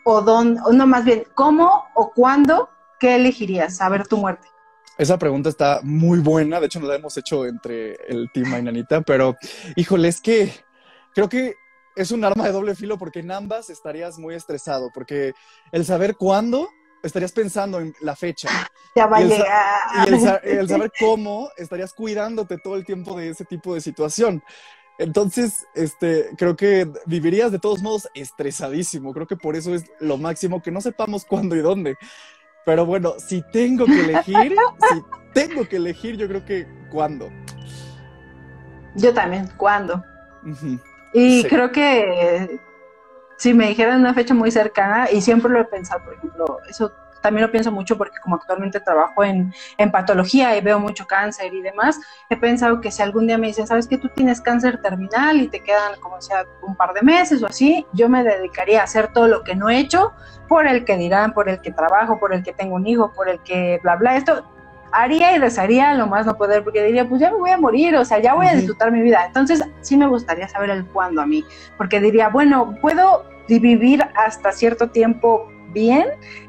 [0.05, 3.77] o dónde, no más bien, cómo o cuándo, ¿qué elegirías?
[3.77, 4.47] Saber tu muerte.
[4.97, 9.01] Esa pregunta está muy buena, de hecho nos la hemos hecho entre el team Mainanita,
[9.01, 9.37] pero
[9.75, 10.51] híjole, es que
[11.13, 11.53] creo que
[11.95, 15.33] es un arma de doble filo porque en ambas estarías muy estresado, porque
[15.71, 16.69] el saber cuándo
[17.03, 18.49] estarías pensando en la fecha.
[18.95, 20.41] Ya va a llegar.
[20.45, 24.43] Y el, saber cómo estarías cuidándote todo el tiempo de ese tipo de situación.
[24.97, 29.13] Entonces, este, creo que vivirías de todos modos estresadísimo.
[29.13, 31.95] Creo que por eso es lo máximo que no sepamos cuándo y dónde.
[32.65, 34.55] Pero bueno, si tengo que elegir,
[34.91, 37.29] si tengo que elegir, yo creo que cuándo.
[38.95, 40.03] Yo también, ¿cuándo?
[41.13, 42.59] Y creo que
[43.37, 46.91] si me dijeran una fecha muy cercana, y siempre lo he pensado, por ejemplo, eso
[47.21, 51.53] también lo pienso mucho porque como actualmente trabajo en, en, patología y veo mucho cáncer
[51.53, 51.99] y demás,
[52.29, 55.47] he pensado que si algún día me dicen, sabes que tú tienes cáncer terminal y
[55.47, 59.11] te quedan como sea un par de meses o así, yo me dedicaría a hacer
[59.13, 60.13] todo lo que no he hecho
[60.47, 63.29] por el que dirán, por el que trabajo, por el que tengo un hijo, por
[63.29, 64.43] el que bla, bla, esto
[64.91, 67.95] haría y rezaría lo más no poder, porque diría, pues ya me voy a morir,
[67.95, 69.25] o sea, ya voy a disfrutar mi vida.
[69.25, 71.45] Entonces, sí me gustaría saber el cuándo a mí,
[71.77, 76.05] porque diría, bueno, puedo vivir hasta cierto tiempo bien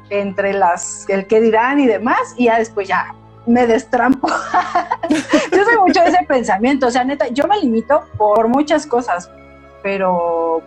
[0.09, 3.15] entre las el que dirán y demás, y ya después ya
[3.45, 4.27] me destrampo.
[5.51, 9.31] yo soy mucho de ese pensamiento, o sea, neta, yo me limito por muchas cosas,
[9.81, 10.61] pero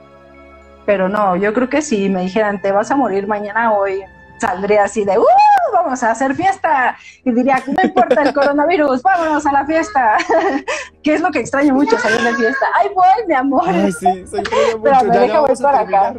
[0.86, 4.02] pero no, yo creo que si me dijeran, te vas a morir mañana hoy,
[4.45, 5.24] saldría así de, ¡Uh!
[5.72, 6.97] Vamos a hacer fiesta.
[7.24, 10.18] Y diría, no importa el coronavirus, vámonos a la fiesta.
[11.03, 12.66] que es lo que extraño mucho, salir de fiesta.
[12.74, 13.64] ¡Ay, voy, mi amor!
[13.66, 14.42] Ay, sí, soy
[14.82, 16.14] Pero me deja voy por acá.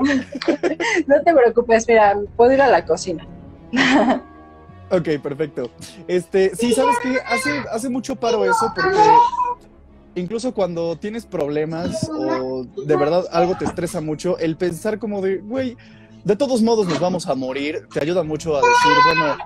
[1.08, 3.26] no te preocupes, mira, puedo ir a la cocina.
[4.90, 5.70] ok, perfecto.
[6.08, 8.98] Este, sí, sabes que hace, hace mucho paro eso porque
[10.16, 15.38] incluso cuando tienes problemas o de verdad algo te estresa mucho, el pensar como de,
[15.38, 15.78] güey,
[16.26, 19.38] de todos modos nos vamos a morir, te ayuda mucho a decir, bueno,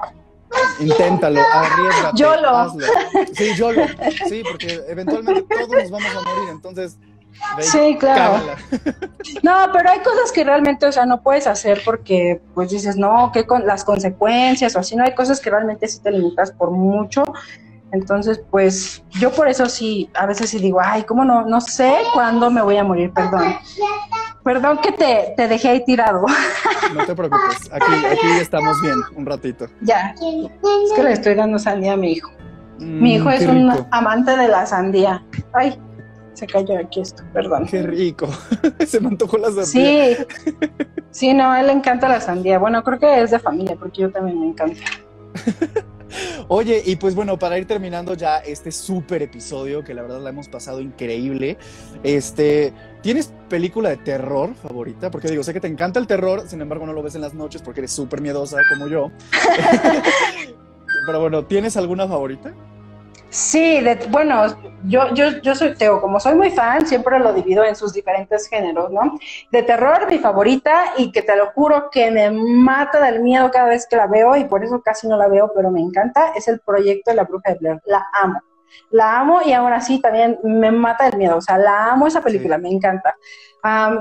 [0.79, 2.49] inténtalo, arriesgate, YOLO.
[2.49, 2.85] hazlo.
[3.33, 3.85] Sí, YOLO,
[4.29, 6.97] sí, porque eventualmente todos nos vamos a morir, entonces...
[7.59, 8.55] sí, claro.
[9.43, 13.31] No, pero hay cosas que realmente, o sea, no puedes hacer porque, pues dices, no,
[13.33, 16.71] que con las consecuencias o así, no hay cosas que realmente sí te limitas por
[16.71, 17.25] mucho
[17.91, 21.45] Entonces, pues yo por eso sí, a veces sí digo, ay, ¿cómo no?
[21.45, 23.57] No sé cuándo me voy a morir, perdón.
[24.43, 26.25] Perdón que te, te dejé ahí tirado.
[26.95, 29.67] No te preocupes, aquí, aquí estamos bien un ratito.
[29.81, 32.31] Ya, es que le estoy dando sandía a mi hijo.
[32.79, 35.23] mi hijo mm, es un amante de la sandía.
[35.53, 35.79] Ay,
[36.33, 37.67] se cayó aquí esto, perdón.
[37.67, 38.27] Qué rico,
[38.87, 39.65] se me antojó la sandía.
[39.65, 40.25] Sí,
[41.11, 42.59] sí, no, a él le encanta la sandía.
[42.59, 44.81] Bueno, creo que es de familia, porque yo también me encanta.
[46.51, 50.31] Oye, y pues bueno, para ir terminando ya este súper episodio, que la verdad la
[50.31, 51.59] hemos pasado increíble,
[52.01, 52.73] este,
[53.03, 55.11] ¿tienes película de terror favorita?
[55.11, 57.35] Porque digo, sé que te encanta el terror, sin embargo no lo ves en las
[57.35, 59.11] noches porque eres súper miedosa como yo.
[61.05, 62.51] Pero bueno, ¿tienes alguna favorita?
[63.29, 64.47] Sí, bueno,
[64.85, 68.47] yo, yo, yo soy Teo, como soy muy fan, siempre lo divido en sus diferentes
[68.47, 69.19] géneros, ¿no?
[69.51, 73.69] De terror, mi favorita, y que te lo juro que me mata del miedo cada
[73.69, 76.47] vez que la veo, y por eso casi no la veo, pero me encanta, es
[76.47, 77.81] el proyecto de la bruja de Blair.
[77.85, 78.41] La amo.
[78.89, 81.37] La amo y ahora sí también me mata el miedo.
[81.37, 83.15] O sea, la amo esa película, me encanta.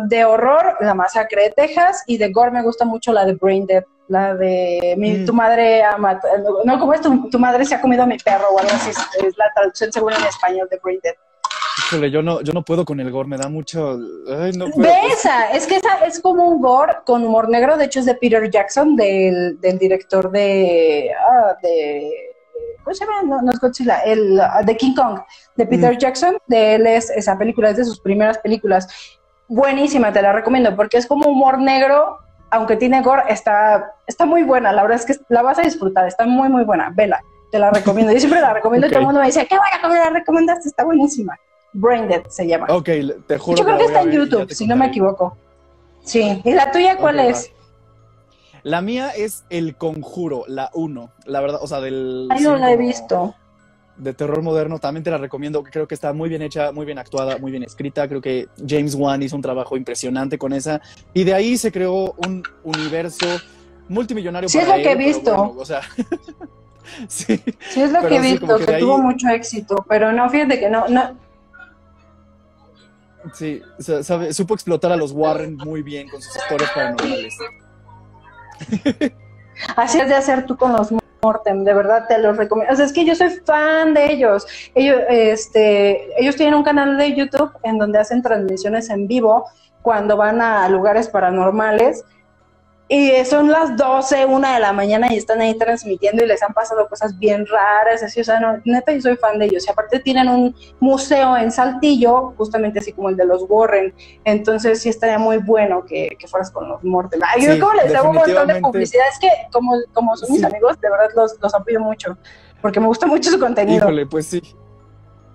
[0.08, 3.66] de horror, La Masacre de Texas, y de gore me gusta mucho la de Brain
[3.66, 5.26] Dead la de mi, mm.
[5.26, 7.00] tu madre matado, no, ¿cómo es?
[7.00, 10.16] Tu, madre se ha comido a mi perro o algo así, es la traducción segura
[10.16, 11.14] en español de Brain Dead.
[11.78, 13.98] Híjole, yo no, yo no puedo con el gore, me da mucho.
[14.28, 17.84] Ay, no De esa, es que esa es como un gore con humor negro, de
[17.84, 22.10] hecho es de Peter Jackson, del, del director de, ah, de.
[22.82, 23.22] ¿Cómo se llama?
[23.22, 25.20] No, no es Godzilla, el de King Kong,
[25.56, 25.98] de Peter mm.
[25.98, 28.88] Jackson, de él es esa película, es de sus primeras películas.
[29.46, 32.18] Buenísima, te la recomiendo, porque es como humor negro,
[32.50, 34.72] aunque tiene gore, está, está muy buena.
[34.72, 36.90] La verdad es que la vas a disfrutar, está muy, muy buena.
[36.94, 38.12] Vela, te la recomiendo.
[38.12, 40.68] Yo siempre la recomiendo y todo el mundo me dice, qué buena me la recomendaste,
[40.68, 41.38] está buenísima.
[41.72, 42.66] Braindead se llama.
[42.70, 42.88] Ok,
[43.26, 43.58] te juro.
[43.58, 45.36] Yo creo que, está en YouTube, si no me equivoco.
[46.02, 46.40] Sí.
[46.44, 47.52] ¿Y la tuya cuál es?
[48.62, 51.10] La mía es El Conjuro, la 1.
[51.26, 52.28] La verdad, o sea, del.
[52.30, 53.34] Ay, no la he visto
[53.98, 56.98] de terror moderno, también te la recomiendo, creo que está muy bien hecha, muy bien
[56.98, 60.80] actuada, muy bien escrita, creo que James Wan hizo un trabajo impresionante con esa,
[61.12, 63.26] y de ahí se creó un universo
[63.88, 64.48] multimillonario.
[64.48, 65.54] Sí, es lo que he visto.
[65.56, 65.80] o sea,
[67.08, 67.42] sí.
[67.70, 67.82] sí.
[67.82, 71.16] es lo que he visto, que, tuvo mucho éxito, pero no, fíjate que no, no.
[73.34, 73.60] Sí,
[74.02, 77.36] sabe, supo explotar a los Warren muy bien con sus historias paranormales.
[79.76, 80.92] Así es de hacer tú con los
[81.22, 82.82] Mortem, de verdad te los recomiendo.
[82.82, 84.46] Es que yo soy fan de ellos.
[84.74, 89.44] Ellos, este, ellos tienen un canal de YouTube en donde hacen transmisiones en vivo
[89.82, 92.04] cuando van a lugares paranormales
[92.90, 96.54] y son las 12, una de la mañana y están ahí transmitiendo y les han
[96.54, 99.66] pasado cosas bien raras, así, o sea, no, neta yo soy fan de ellos.
[99.66, 103.92] Y aparte tienen un museo en Saltillo, justamente así como el de los Warren,
[104.24, 107.20] entonces sí estaría muy bueno que, fueras con los Morten.
[107.38, 110.80] yo como les hago un montón de publicidad, es que como, como son mis amigos,
[110.80, 112.16] de verdad los, los apoyo mucho,
[112.62, 113.84] porque me gusta mucho su contenido.
[113.84, 114.42] Híjole, pues sí.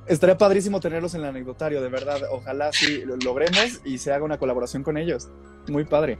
[0.07, 2.19] Estaría padrísimo tenerlos en el anecdotario, de verdad.
[2.31, 5.29] Ojalá sí lo logremos y se haga una colaboración con ellos.
[5.69, 6.17] Muy padre.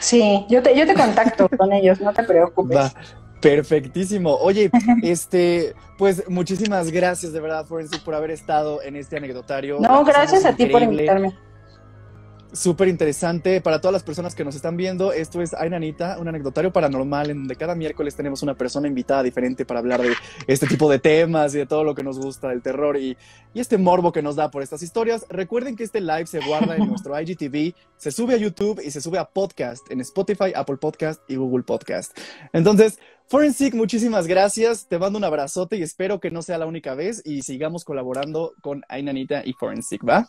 [0.00, 2.76] Sí, yo te, yo te contacto con ellos, no te preocupes.
[2.76, 2.92] Va,
[3.40, 4.34] perfectísimo.
[4.36, 4.70] Oye,
[5.02, 9.78] este, pues muchísimas gracias de verdad, Forensic, por haber estado en este anecdotario.
[9.80, 11.34] No, gracias a ti por invitarme
[12.54, 15.12] súper interesante para todas las personas que nos están viendo.
[15.12, 19.22] Esto es Ay Nanita, un anecdotario paranormal en donde cada miércoles tenemos una persona invitada
[19.22, 20.14] diferente para hablar de
[20.46, 23.16] este tipo de temas y de todo lo que nos gusta del terror y,
[23.52, 25.26] y este morbo que nos da por estas historias.
[25.28, 29.00] Recuerden que este live se guarda en nuestro IGTV, se sube a YouTube y se
[29.00, 32.16] sube a podcast en Spotify, Apple Podcast y Google Podcast.
[32.52, 34.86] Entonces, Forensic, muchísimas gracias.
[34.86, 38.52] Te mando un abrazote y espero que no sea la única vez y sigamos colaborando
[38.60, 40.28] con Ay Nanita y Forensic, ¿va?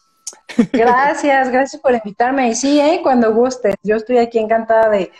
[0.72, 2.50] Gracias, gracias por invitarme.
[2.50, 3.00] Y sí, ¿eh?
[3.04, 5.12] cuando gustes, yo estoy aquí encantada de,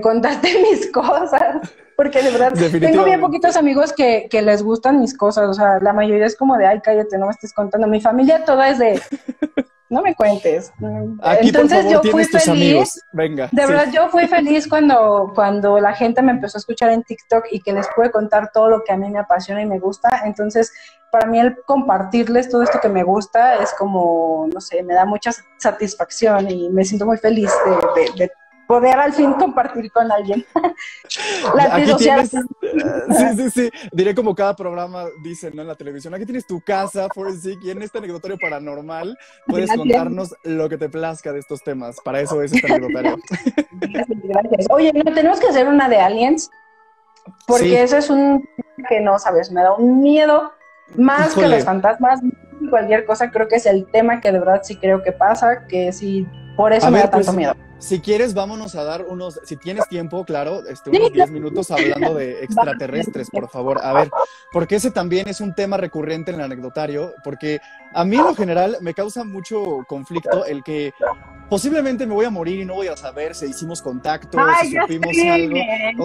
[0.00, 5.16] contarte mis cosas, porque de verdad tengo bien poquitos amigos que, que, les gustan mis
[5.16, 7.86] cosas, o sea, la mayoría es como de, ay, cállate, no me estés contando.
[7.86, 9.02] Mi familia toda es de,
[9.92, 10.72] no me cuentes.
[11.40, 13.00] Entonces yo fui feliz.
[13.12, 13.48] Venga.
[13.52, 17.44] De verdad, yo fui feliz cuando, cuando la gente me empezó a escuchar en TikTok
[17.50, 20.22] y que les pude contar todo lo que a mí me apasiona y me gusta.
[20.24, 20.72] Entonces,
[21.12, 25.04] para mí el compartirles todo esto que me gusta es como, no sé, me da
[25.04, 27.50] mucha satisfacción y me siento muy feliz
[28.16, 28.32] de,
[28.66, 30.46] poder al fin compartir con alguien.
[31.54, 33.70] La aquí tienes, sí, sí, sí.
[33.92, 35.60] Diré como cada programa dice ¿no?
[35.60, 36.14] en la televisión.
[36.14, 39.14] Aquí tienes tu casa, Forensic, y en este anecdotario paranormal
[39.46, 41.96] puedes contarnos lo que te plazca de estos temas.
[42.02, 43.18] Para eso es este anecdotario.
[43.72, 46.50] Gracias, Oye, ¿no tenemos que hacer una de aliens?
[47.46, 48.48] Porque eso es un
[48.88, 50.50] que no, sabes, me da un miedo
[50.96, 52.20] más que los fantasmas,
[52.70, 55.92] cualquier cosa, creo que es el tema que de verdad sí creo que pasa, que
[55.92, 56.26] sí,
[56.56, 57.54] por eso me da tanto pues, miedo.
[57.78, 62.14] si quieres, vámonos a dar unos, si tienes tiempo, claro, este, unos 10 minutos hablando
[62.14, 63.80] de extraterrestres, por favor.
[63.82, 64.10] A ver,
[64.52, 67.60] porque ese también es un tema recurrente en el anecdotario, porque
[67.94, 70.92] a mí en lo general me causa mucho conflicto el que
[71.48, 75.16] posiblemente me voy a morir y no voy a saber si hicimos contacto, si supimos
[75.30, 75.56] algo.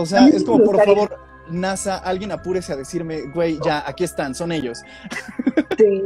[0.01, 1.17] O sea, es como, por favor,
[1.49, 4.81] NASA, alguien apúrese a decirme, güey, ya, aquí están, son ellos.
[5.77, 6.01] Sí.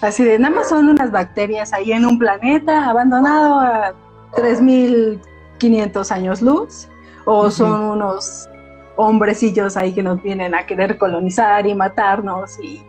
[0.00, 3.94] Así de, nada más son unas bacterias ahí en un planeta abandonado a
[4.32, 6.88] 3.500 años luz,
[7.24, 8.48] o son unos
[8.96, 12.84] hombrecillos ahí que nos vienen a querer colonizar y matarnos, y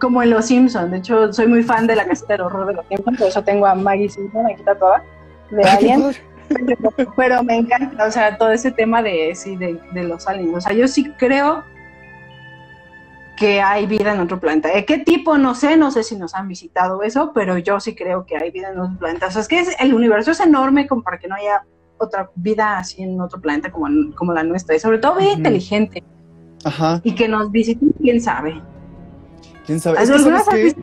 [0.00, 0.90] como en Los Simpsons.
[0.90, 3.42] De hecho, soy muy fan de la casita del horror de los Simpsons, por eso
[3.42, 5.02] tengo a Maggie Simpson, aquí está toda,
[5.50, 6.14] de Alien.
[7.16, 10.56] Pero, me encanta, o sea, todo ese tema de, sí, de, de los aliens.
[10.56, 11.64] O sea, yo sí creo
[13.36, 14.68] que hay vida en otro planeta.
[14.68, 15.38] ¿De qué tipo?
[15.38, 18.50] No sé, no sé si nos han visitado eso, pero yo sí creo que hay
[18.50, 19.26] vida en otro planeta.
[19.26, 21.64] O sea, es que el universo es enorme como para que no haya
[21.98, 24.76] otra vida así en otro planeta como, como la nuestra.
[24.76, 26.02] Y sobre todo vida inteligente.
[26.64, 27.00] Ajá.
[27.02, 28.60] Y que nos visiten, quién sabe.
[29.66, 30.02] ¿Quién sabe?
[30.02, 30.74] Es que,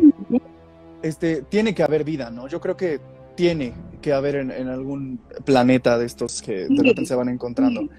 [1.01, 2.47] este, tiene que haber vida, ¿no?
[2.47, 2.99] Yo creo que
[3.36, 7.89] tiene que haber en, algún planeta de estos que de repente se van encontrando.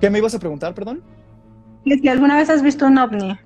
[0.00, 1.02] ¿Qué me ibas a preguntar, perdón?
[1.84, 3.38] Que alguna vez has visto un ovni.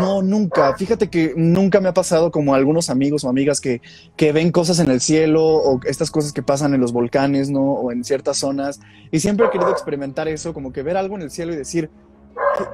[0.00, 0.74] No, nunca.
[0.76, 3.82] Fíjate que nunca me ha pasado como algunos amigos o amigas que,
[4.16, 7.60] que, ven cosas en el cielo o estas cosas que pasan en los volcanes, ¿no?
[7.60, 8.80] O en ciertas zonas.
[9.10, 11.90] Y siempre he querido experimentar eso, como que ver algo en el cielo y decir,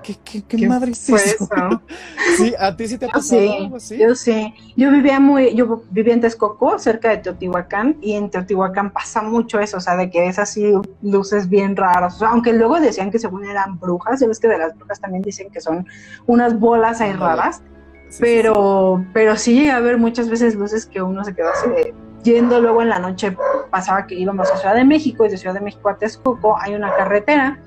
[0.02, 1.48] ¿Qué, qué, qué, madre es eso?
[2.36, 3.98] sí, ¿a ti sí te ha pasado sí, algo así?
[3.98, 4.54] Yo sí.
[4.76, 9.60] Yo vivía muy, yo vivía en Texcoco, cerca de Teotihuacán, y en Teotihuacán pasa mucho
[9.60, 12.20] eso, o sea, de que es así luces bien raras.
[12.22, 15.50] aunque luego decían que según eran brujas, ya ves que de las brujas también dicen
[15.50, 15.86] que son
[16.26, 17.62] unas bolas ahí raras.
[18.18, 19.10] pero, sí.
[19.12, 22.60] pero sí llegué a ver muchas veces luces que uno se quedó así de, yendo
[22.60, 23.36] luego en la noche
[23.70, 26.74] pasaba que íbamos a Ciudad de México y de Ciudad de México a Texcoco hay
[26.74, 27.58] una carretera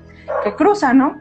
[0.44, 1.20] que cruza, ¿no?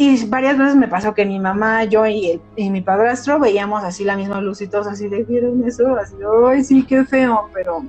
[0.00, 4.16] Y varias veces me pasó que mi mamá, yo y, mi padrastro veíamos así la
[4.16, 5.94] misma luz y todos así de, ¿vieron eso?
[5.94, 6.14] Así,
[6.48, 7.84] ay, sí, qué feo, pero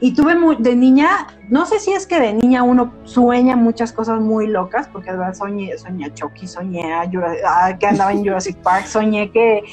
[0.00, 3.92] y tuve muy, de niña, no sé si es que de niña uno sueña muchas
[3.92, 8.56] cosas muy locas, porque verdad soñé, soñé a Chucky, soñé a que andaba en Jurassic
[8.58, 9.64] Park, soñé que,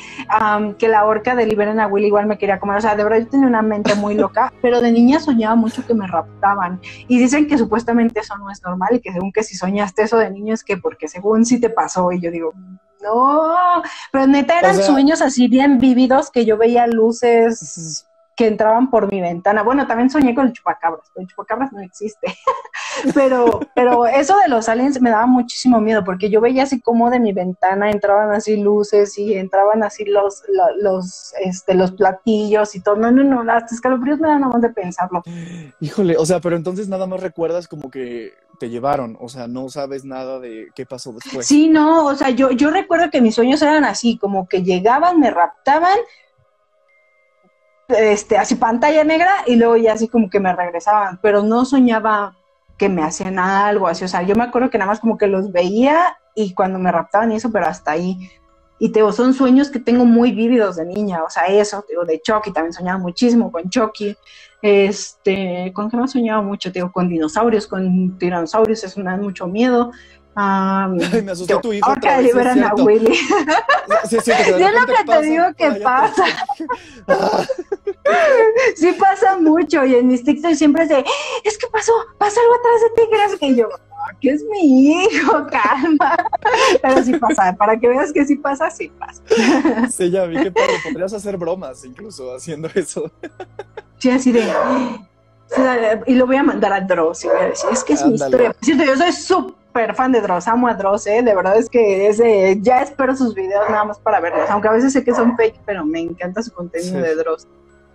[0.79, 2.77] que la orca de Liberen a Will igual me quería comer.
[2.77, 5.85] O sea, de verdad yo tenía una mente muy loca, pero de niña soñaba mucho
[5.85, 6.79] que me raptaban.
[7.07, 10.17] Y dicen que supuestamente eso no es normal y que según que si soñaste eso
[10.17, 12.11] de niño es que porque según sí te pasó.
[12.11, 12.51] Y yo digo,
[13.03, 19.11] no, pero neta eran sueños así bien vívidos que yo veía luces que entraban por
[19.11, 19.63] mi ventana.
[19.63, 22.27] Bueno, también soñé con el chupacabras, pero el chupacabras no existe.
[23.13, 27.09] pero, pero eso de los aliens me daba muchísimo miedo, porque yo veía así como
[27.09, 30.43] de mi ventana entraban así luces y entraban así los,
[30.81, 32.97] los, este, los platillos y todo.
[32.97, 35.23] No, no, no, las escalofríos me dan nada más de pensarlo.
[35.79, 39.69] Híjole, o sea, pero entonces nada más recuerdas como que te llevaron, o sea, no
[39.69, 41.45] sabes nada de qué pasó después.
[41.45, 45.19] Sí, no, o sea, yo, yo recuerdo que mis sueños eran así, como que llegaban,
[45.19, 45.97] me raptaban,
[47.87, 52.35] este, así pantalla negra y luego ya así como que me regresaban, pero no soñaba
[52.77, 55.27] que me hacían algo así, o sea, yo me acuerdo que nada más como que
[55.27, 58.29] los veía y cuando me raptaban y eso, pero hasta ahí.
[58.77, 62.21] Y te son sueños que tengo muy vívidos de niña, o sea, eso, digo, de
[62.21, 64.17] Chucky, también soñaba muchísimo con Chucky.
[64.61, 66.71] Este, ¿con qué más soñaba mucho?
[66.71, 69.91] Digo, con dinosaurios, con tiranosaurios, eso me da mucho miedo.
[70.35, 71.93] Um, me asustó tu hijo.
[72.01, 73.15] Vez, liberan a Willy.
[74.09, 76.25] Sí, sí, Yo lo que te digo que pasa.
[78.75, 81.05] sí pasa mucho y en mis TikTok siempre es de,
[81.43, 83.69] es que pasó, pasa algo atrás de ti, crees que yo,
[84.21, 86.17] que es mi hijo, calma.
[86.81, 89.21] Pero sí pasa, para que veas que sí pasa, sí pasa.
[89.89, 93.11] Sí, ya vi que padre, podrías hacer bromas incluso haciendo eso.
[93.97, 94.43] Sí, así de,
[96.07, 98.15] y lo voy a mandar a Dross y voy a decir, es que es mi
[98.15, 98.51] historia.
[98.51, 101.21] Por cierto, yo soy súper fan de Dross, amo a Dross, ¿eh?
[101.21, 104.71] de verdad es que ese, ya espero sus videos nada más para verlos, aunque a
[104.71, 107.47] veces sé que son fake, pero me encanta su contenido de Dross.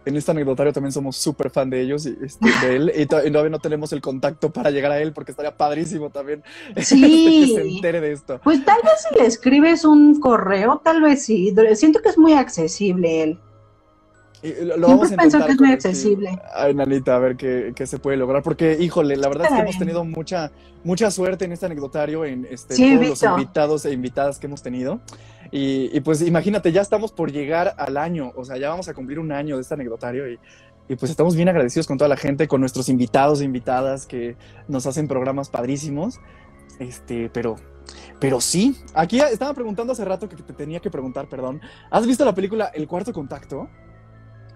[0.05, 3.51] En este anecdotario también somos súper fan de ellos y este, de él, y, todavía
[3.51, 6.43] no tenemos el contacto para llegar a él porque estaría padrísimo también
[6.79, 7.47] sí.
[7.55, 8.41] que se entere de esto.
[8.43, 12.33] Pues tal vez si le escribes un correo, tal vez sí, siento que es muy
[12.33, 13.39] accesible él.
[14.77, 16.39] lo vamos a intentar que es muy accesible.
[16.55, 18.43] Ay, Nanita, a ver qué, qué, se puede lograr.
[18.43, 20.51] Porque, híjole, la verdad es que hemos tenido mucha,
[20.83, 25.01] mucha suerte en este anecdotario, en este, todos los invitados e invitadas que hemos tenido.
[25.53, 29.19] Y, pues imagínate, ya estamos por llegar al año, o sea, ya vamos a cumplir
[29.19, 30.39] un año de este anecdotario y,
[30.89, 34.37] y pues estamos bien agradecidos con toda la gente, con nuestros invitados e invitadas que
[34.69, 36.21] nos hacen programas padrísimos.
[36.79, 37.57] Este, pero,
[38.19, 41.61] pero sí, aquí estaba preguntando hace rato que te tenía que preguntar, perdón.
[41.91, 43.69] ¿Has visto la película El Cuarto Contacto?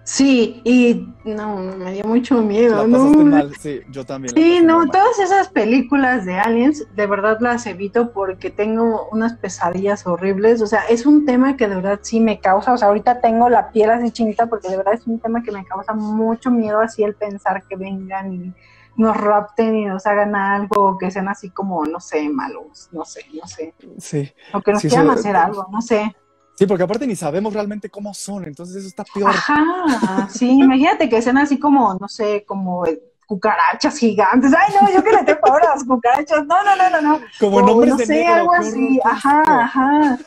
[0.05, 2.77] Sí, y no, me dio mucho miedo.
[2.77, 4.35] La no, mal, sí, yo también.
[4.35, 4.91] Sí, no, mal.
[4.91, 10.61] todas esas películas de aliens, de verdad las evito porque tengo unas pesadillas horribles.
[10.61, 12.73] O sea, es un tema que de verdad sí me causa.
[12.73, 15.51] O sea, ahorita tengo la piel así chinita porque de verdad es un tema que
[15.51, 18.53] me causa mucho miedo así el pensar que vengan y
[18.97, 23.21] nos rapten y nos hagan algo, que sean así como, no sé, malos, no sé,
[23.33, 23.73] no sé.
[23.97, 24.31] Sí.
[24.53, 26.15] O que nos Sí, quieran hacer algo, no sé.
[26.57, 29.29] Sí, porque aparte ni sabemos realmente cómo son, entonces eso está peor.
[29.29, 32.85] Ajá, sí, imagínate que sean así como, no sé, como
[33.27, 34.53] cucarachas gigantes.
[34.53, 36.45] Ay, no, yo que le tengo ahora las cucarachas.
[36.45, 37.19] No, no, no, no, no.
[37.39, 38.99] Como O, en Hombres no de sé, Negro, algo así.
[39.03, 40.17] Ajá, ajá.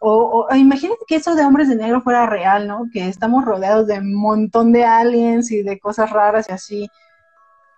[0.00, 2.84] O, o- o imagínate que eso de hombres de negro fuera real, ¿no?
[2.92, 6.88] Que estamos rodeados de un montón de aliens y de cosas raras y así.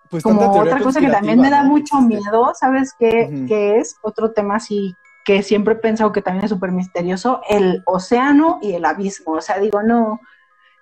[0.09, 3.95] Pues Como otra cosa que también me da mucho miedo, ¿sabes qué, qué es?
[4.01, 4.95] Otro tema así
[5.29, 9.33] que siempre he pensado que también es súper misterioso, el océano y el abismo.
[9.33, 10.19] O sea, digo, no,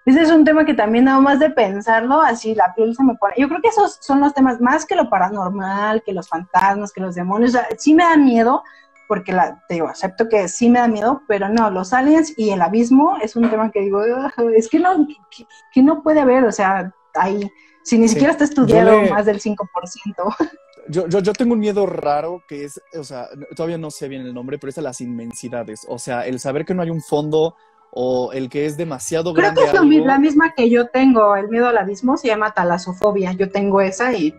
[0.06, 3.16] ese es un tema que también nada más de pensarlo, así la piel se me
[3.16, 3.34] pone.
[3.38, 7.02] Yo creo que esos son los temas más que lo paranormal, que los fantasmas, que
[7.02, 7.50] los demonios.
[7.50, 8.64] O sea, sí me da miedo,
[9.10, 12.52] porque la, te digo, acepto que sí me da miedo, pero no, los aliens y
[12.52, 16.22] el abismo es un tema que digo, "Ugh, es que no, que, que no puede
[16.22, 17.52] haber, o sea, ahí,
[17.84, 18.14] si ni Sí.
[18.14, 20.24] siquiera está estudiado le- más del 5%.
[20.90, 24.22] Yo, yo, yo tengo un miedo raro que es, o sea, todavía no sé bien
[24.22, 25.86] el nombre, pero es a las inmensidades.
[25.90, 27.56] O sea, el saber que no hay un fondo
[27.92, 30.06] o el que es demasiado Creo grande que es algo.
[30.06, 34.14] la misma que yo tengo, el miedo al abismo se llama talasofobia, yo tengo esa
[34.14, 34.36] y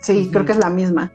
[0.00, 1.12] sí, creo que es la misma.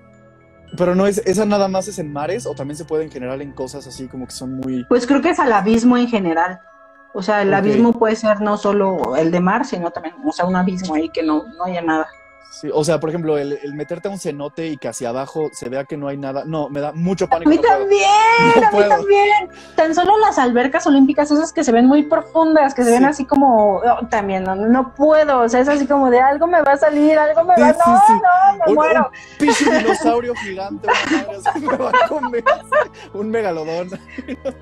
[0.77, 3.41] Pero no es, esa nada más es en mares o también se puede en general
[3.41, 4.85] en cosas así como que son muy...
[4.89, 6.59] Pues creo que es al abismo en general.
[7.13, 10.45] O sea, el abismo puede ser no solo el de mar, sino también, o sea,
[10.45, 12.07] un abismo ahí que no, no haya nada.
[12.61, 15.49] Sí, o sea, por ejemplo, el, el meterte a un cenote y que hacia abajo
[15.53, 16.43] se vea que no hay nada.
[16.45, 17.49] No, me da mucho A pánico.
[17.51, 17.77] mí no puedo.
[17.79, 18.09] también,
[18.55, 19.49] No a mí también.
[19.75, 23.05] Tan solo las albercas olímpicas, esas que se ven muy profundas, que se ven Sí.
[23.05, 26.61] así como, oh, también no, no puedo, o sea, es así como de algo me
[26.63, 29.11] va a salir, algo me va, sí, no, no, me Un- muero.
[29.39, 29.47] Un
[29.83, 30.87] dinosaurio gigante,
[31.61, 32.43] me va a comer.
[33.13, 33.89] Un megalodón.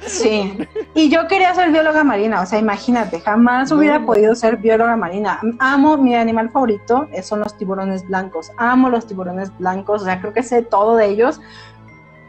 [0.05, 0.57] Sí,
[0.93, 5.39] y yo quería ser bióloga marina, o sea, imagínate, jamás hubiera podido ser bióloga marina.
[5.59, 10.19] Amo, mi animal favorito eh, son los tiburones blancos, amo los tiburones blancos, o sea,
[10.19, 11.41] creo que sé todo de ellos,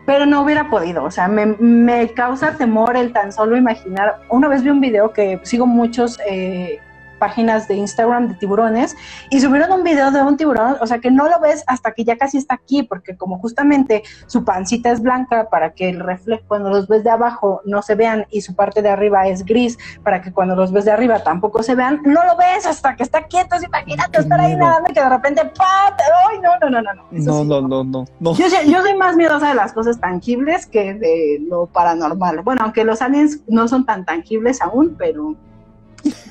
[0.07, 4.21] pero no hubiera podido, o sea, me, me causa temor el tan solo imaginar.
[4.31, 6.81] Una vez vi un video que sigo muchos eh,
[7.19, 8.97] páginas de Instagram de tiburones
[9.31, 12.05] y subieron un video de un tiburón, o sea, que no lo ves hasta que
[12.05, 16.43] ya casi está aquí, porque como justamente su pancita es blanca para que el reflejo
[16.49, 19.79] cuando los ves de abajo no se vean y su parte de arriba es gris
[20.03, 23.03] para que cuando los ves de arriba tampoco se vean, no lo ves hasta que
[23.03, 25.95] está quieto, imagínate estar ahí nadando y que de repente ¡pam!
[26.31, 26.95] ¡Ay, no, no, no, no!
[26.95, 28.35] no, Eso No, sí, no, no, no, no.
[28.35, 32.43] Yo, yo soy más miedosa de las cosas tangibles que de lo paranormal.
[32.43, 35.35] Bueno, aunque los aliens no son tan tangibles aún, pero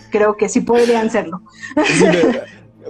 [0.09, 1.41] creo que sí podrían serlo.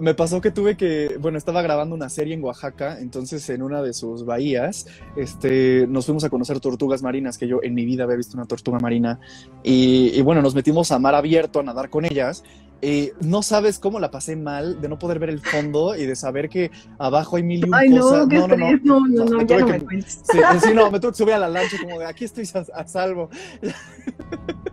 [0.02, 3.82] Me, pasó que tuve que, bueno, estaba grabando una serie en Oaxaca, entonces en una
[3.82, 8.04] de sus bahías, este, nos fuimos a conocer tortugas marinas, que yo en mi vida
[8.04, 9.22] había visto una tortuga marina,
[9.64, 12.44] y bueno, nos metimos a mar abierto a nadar con ellas.
[12.82, 16.16] Y no sabes cómo la pasé mal de no poder ver el fondo y de
[16.16, 16.70] saber que
[17.00, 18.20] abajo hay mil y un Ay, cosas.
[18.20, 18.84] no, qué estrés.
[18.84, 20.22] No, no, no, me ya no que- me cuentes.
[20.32, 22.80] Sí, sí, no, me tuve que subir a la lancha como de aquí estoy a,
[22.82, 23.30] a salvo.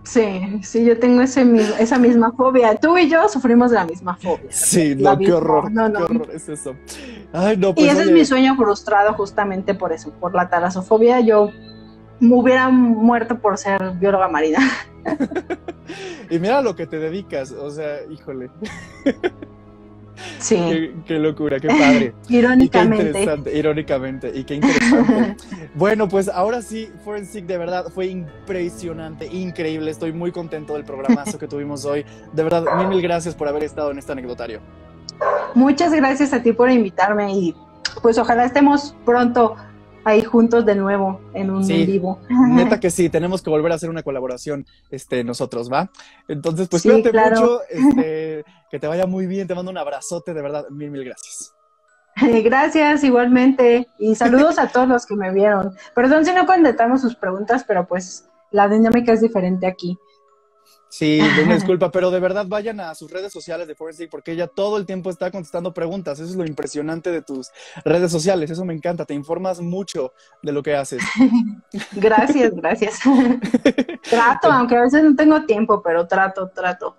[0.05, 2.75] Sí, sí, yo tengo ese mis- esa misma fobia.
[2.75, 4.51] Tú y yo sufrimos de la misma fobia.
[4.51, 5.99] Sí, no, qué horror, No, no.
[5.99, 6.75] qué horror es eso.
[7.33, 10.49] Ay, no, Y pues ese es oye, mi sueño frustrado justamente por eso, por la
[10.51, 11.21] talasofobia.
[11.21, 11.51] Yo
[12.21, 14.59] me hubiera muerto por ser bióloga marina.
[16.31, 18.51] Y mira lo que te dedicas, o sea, híjole,
[20.39, 22.15] Sí, qué, qué locura, qué padre.
[22.25, 23.07] Y qué irónicamente.
[23.07, 25.37] interesante, irónicamente, y qué interesante.
[25.75, 29.91] bueno, pues ahora sí, Forensic de verdad fue impresionante, increíble.
[29.91, 32.05] Estoy muy contento del programazo que tuvimos hoy.
[32.33, 34.61] De verdad, mil, mil gracias por haber estado en este anecdotario.
[35.55, 37.55] Muchas gracias a ti por invitarme y
[38.01, 39.57] pues ojalá estemos pronto
[40.05, 41.85] ahí juntos de nuevo en un Sí.
[41.87, 42.19] vivo.
[42.49, 45.91] Neta que sí, tenemos que volver a hacer una colaboración este, nosotros, ¿va?
[46.29, 47.41] Entonces, pues Sí, cuídate claro.
[47.41, 51.05] mucho, este, que te vaya muy bien, te mando un abrazote, de verdad, mil, mil
[51.05, 51.53] gracias.
[52.45, 55.75] Gracias igualmente y saludos a todos los que me vieron.
[55.95, 59.97] Perdón si no contestamos sus preguntas, pero pues la dinámica es diferente aquí.
[60.95, 64.47] Sí, una disculpa, pero de verdad vayan a sus redes sociales de Forensic porque ella
[64.47, 66.21] todo el tiempo está contestando preguntas.
[66.21, 67.49] Eso es lo impresionante de tus
[67.83, 68.51] redes sociales.
[68.51, 69.07] Eso me encanta.
[69.07, 70.13] Te informas mucho
[70.43, 71.03] de lo que haces.
[71.93, 72.99] Gracias, gracias.
[74.11, 76.95] trato, aunque a veces no tengo tiempo, pero trato, trato.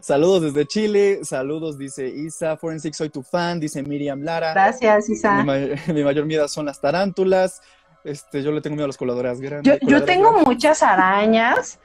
[0.00, 1.20] Saludos desde Chile.
[1.24, 2.56] Saludos, dice Isa.
[2.56, 3.60] Forensic, soy tu fan.
[3.60, 4.52] Dice Miriam Lara.
[4.52, 5.44] Gracias, Mi, Isa.
[5.44, 5.56] ma-
[5.92, 7.60] mi mayor miedo son las tarántulas.
[8.04, 9.78] Este, yo le tengo miedo a las coladoras grandes.
[9.82, 10.46] Yo, yo tengo grandes.
[10.46, 11.78] muchas arañas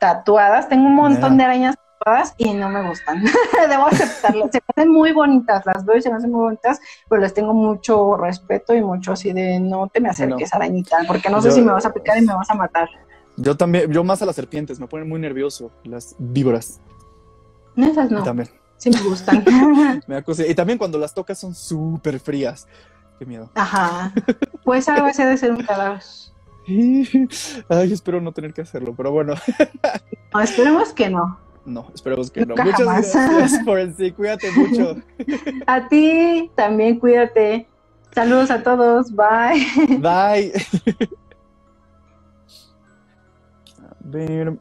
[0.00, 3.22] tatuadas, tengo un montón de arañas tatuadas y no me gustan.
[3.68, 4.48] Debo aceptarlo.
[4.50, 7.52] Se me hacen muy bonitas, las doy, se me hacen muy bonitas, pero les tengo
[7.52, 11.60] mucho respeto y mucho así de no te me acerques, arañita, porque no sé si
[11.60, 12.88] me vas a picar y me vas a matar.
[13.36, 16.80] Yo también, yo más a las serpientes, me ponen muy nervioso, las víboras.
[17.76, 18.22] Esas no.
[18.22, 18.48] También.
[18.78, 19.44] Sí me gustan.
[20.06, 22.66] me Y también cuando las tocas son súper frías.
[23.18, 23.50] Qué miedo.
[23.54, 24.12] Ajá.
[24.64, 26.02] Pues algo así de ser un cadáver.
[27.68, 29.34] Ay, espero no tener que hacerlo, pero bueno.
[30.32, 31.38] No, esperemos que no.
[31.64, 32.54] No, esperemos que no.
[32.56, 34.14] Muchas gracias, Forensic.
[34.16, 34.96] Cuídate mucho.
[35.66, 37.66] A ti también cuídate.
[38.12, 39.12] Saludos a todos.
[39.14, 39.98] Bye.
[39.98, 40.52] Bye.
[43.78, 44.58] A ver.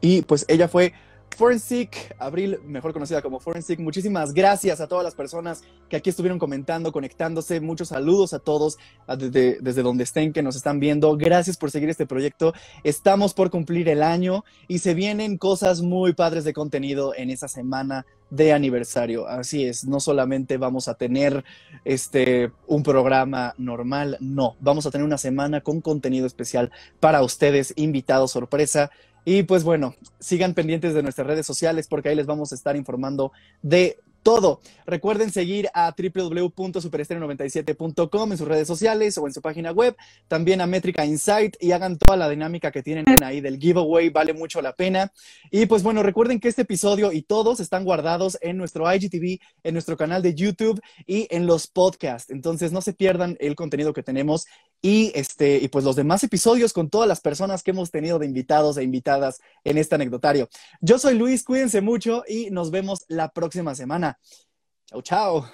[0.00, 0.92] Y pues ella fue
[1.36, 6.38] Forensic, Abril, mejor conocida como Forensic, muchísimas gracias a todas las personas que aquí estuvieron
[6.38, 7.60] comentando, conectándose.
[7.60, 11.14] Muchos saludos a todos desde, desde, donde estén que nos están viendo.
[11.18, 12.54] Gracias por seguir este proyecto.
[12.84, 17.48] Estamos por cumplir el año y se vienen cosas muy padres de contenido en esa
[17.48, 19.28] semana de aniversario.
[19.28, 21.44] Así es, no solamente vamos a tener
[21.84, 27.72] este un programa normal, no, vamos a tener una semana con contenido especial para ustedes,
[27.76, 28.90] invitados sorpresa
[29.28, 32.76] y pues bueno, sigan pendientes de nuestras redes sociales porque ahí les vamos a estar
[32.76, 34.60] informando de todo.
[34.86, 39.94] Recuerden seguir a www.superestereo97.com en sus redes sociales o en su página web,
[40.26, 44.32] también a Métrica Insight y hagan toda la dinámica que tienen ahí del giveaway, vale
[44.32, 45.12] mucho la pena.
[45.52, 49.74] Y pues bueno, recuerden que este episodio y todos están guardados en nuestro IGTV, en
[49.74, 52.28] nuestro canal de YouTube y en los podcasts.
[52.30, 54.46] Entonces no se pierdan el contenido que tenemos
[54.82, 58.26] y este y pues los demás episodios con todas las personas que hemos tenido de
[58.26, 60.48] invitados e invitadas en este anecdotario.
[60.80, 64.18] Yo soy Luis, cuídense mucho y nos vemos la próxima semana.
[64.86, 65.46] Chao, chao.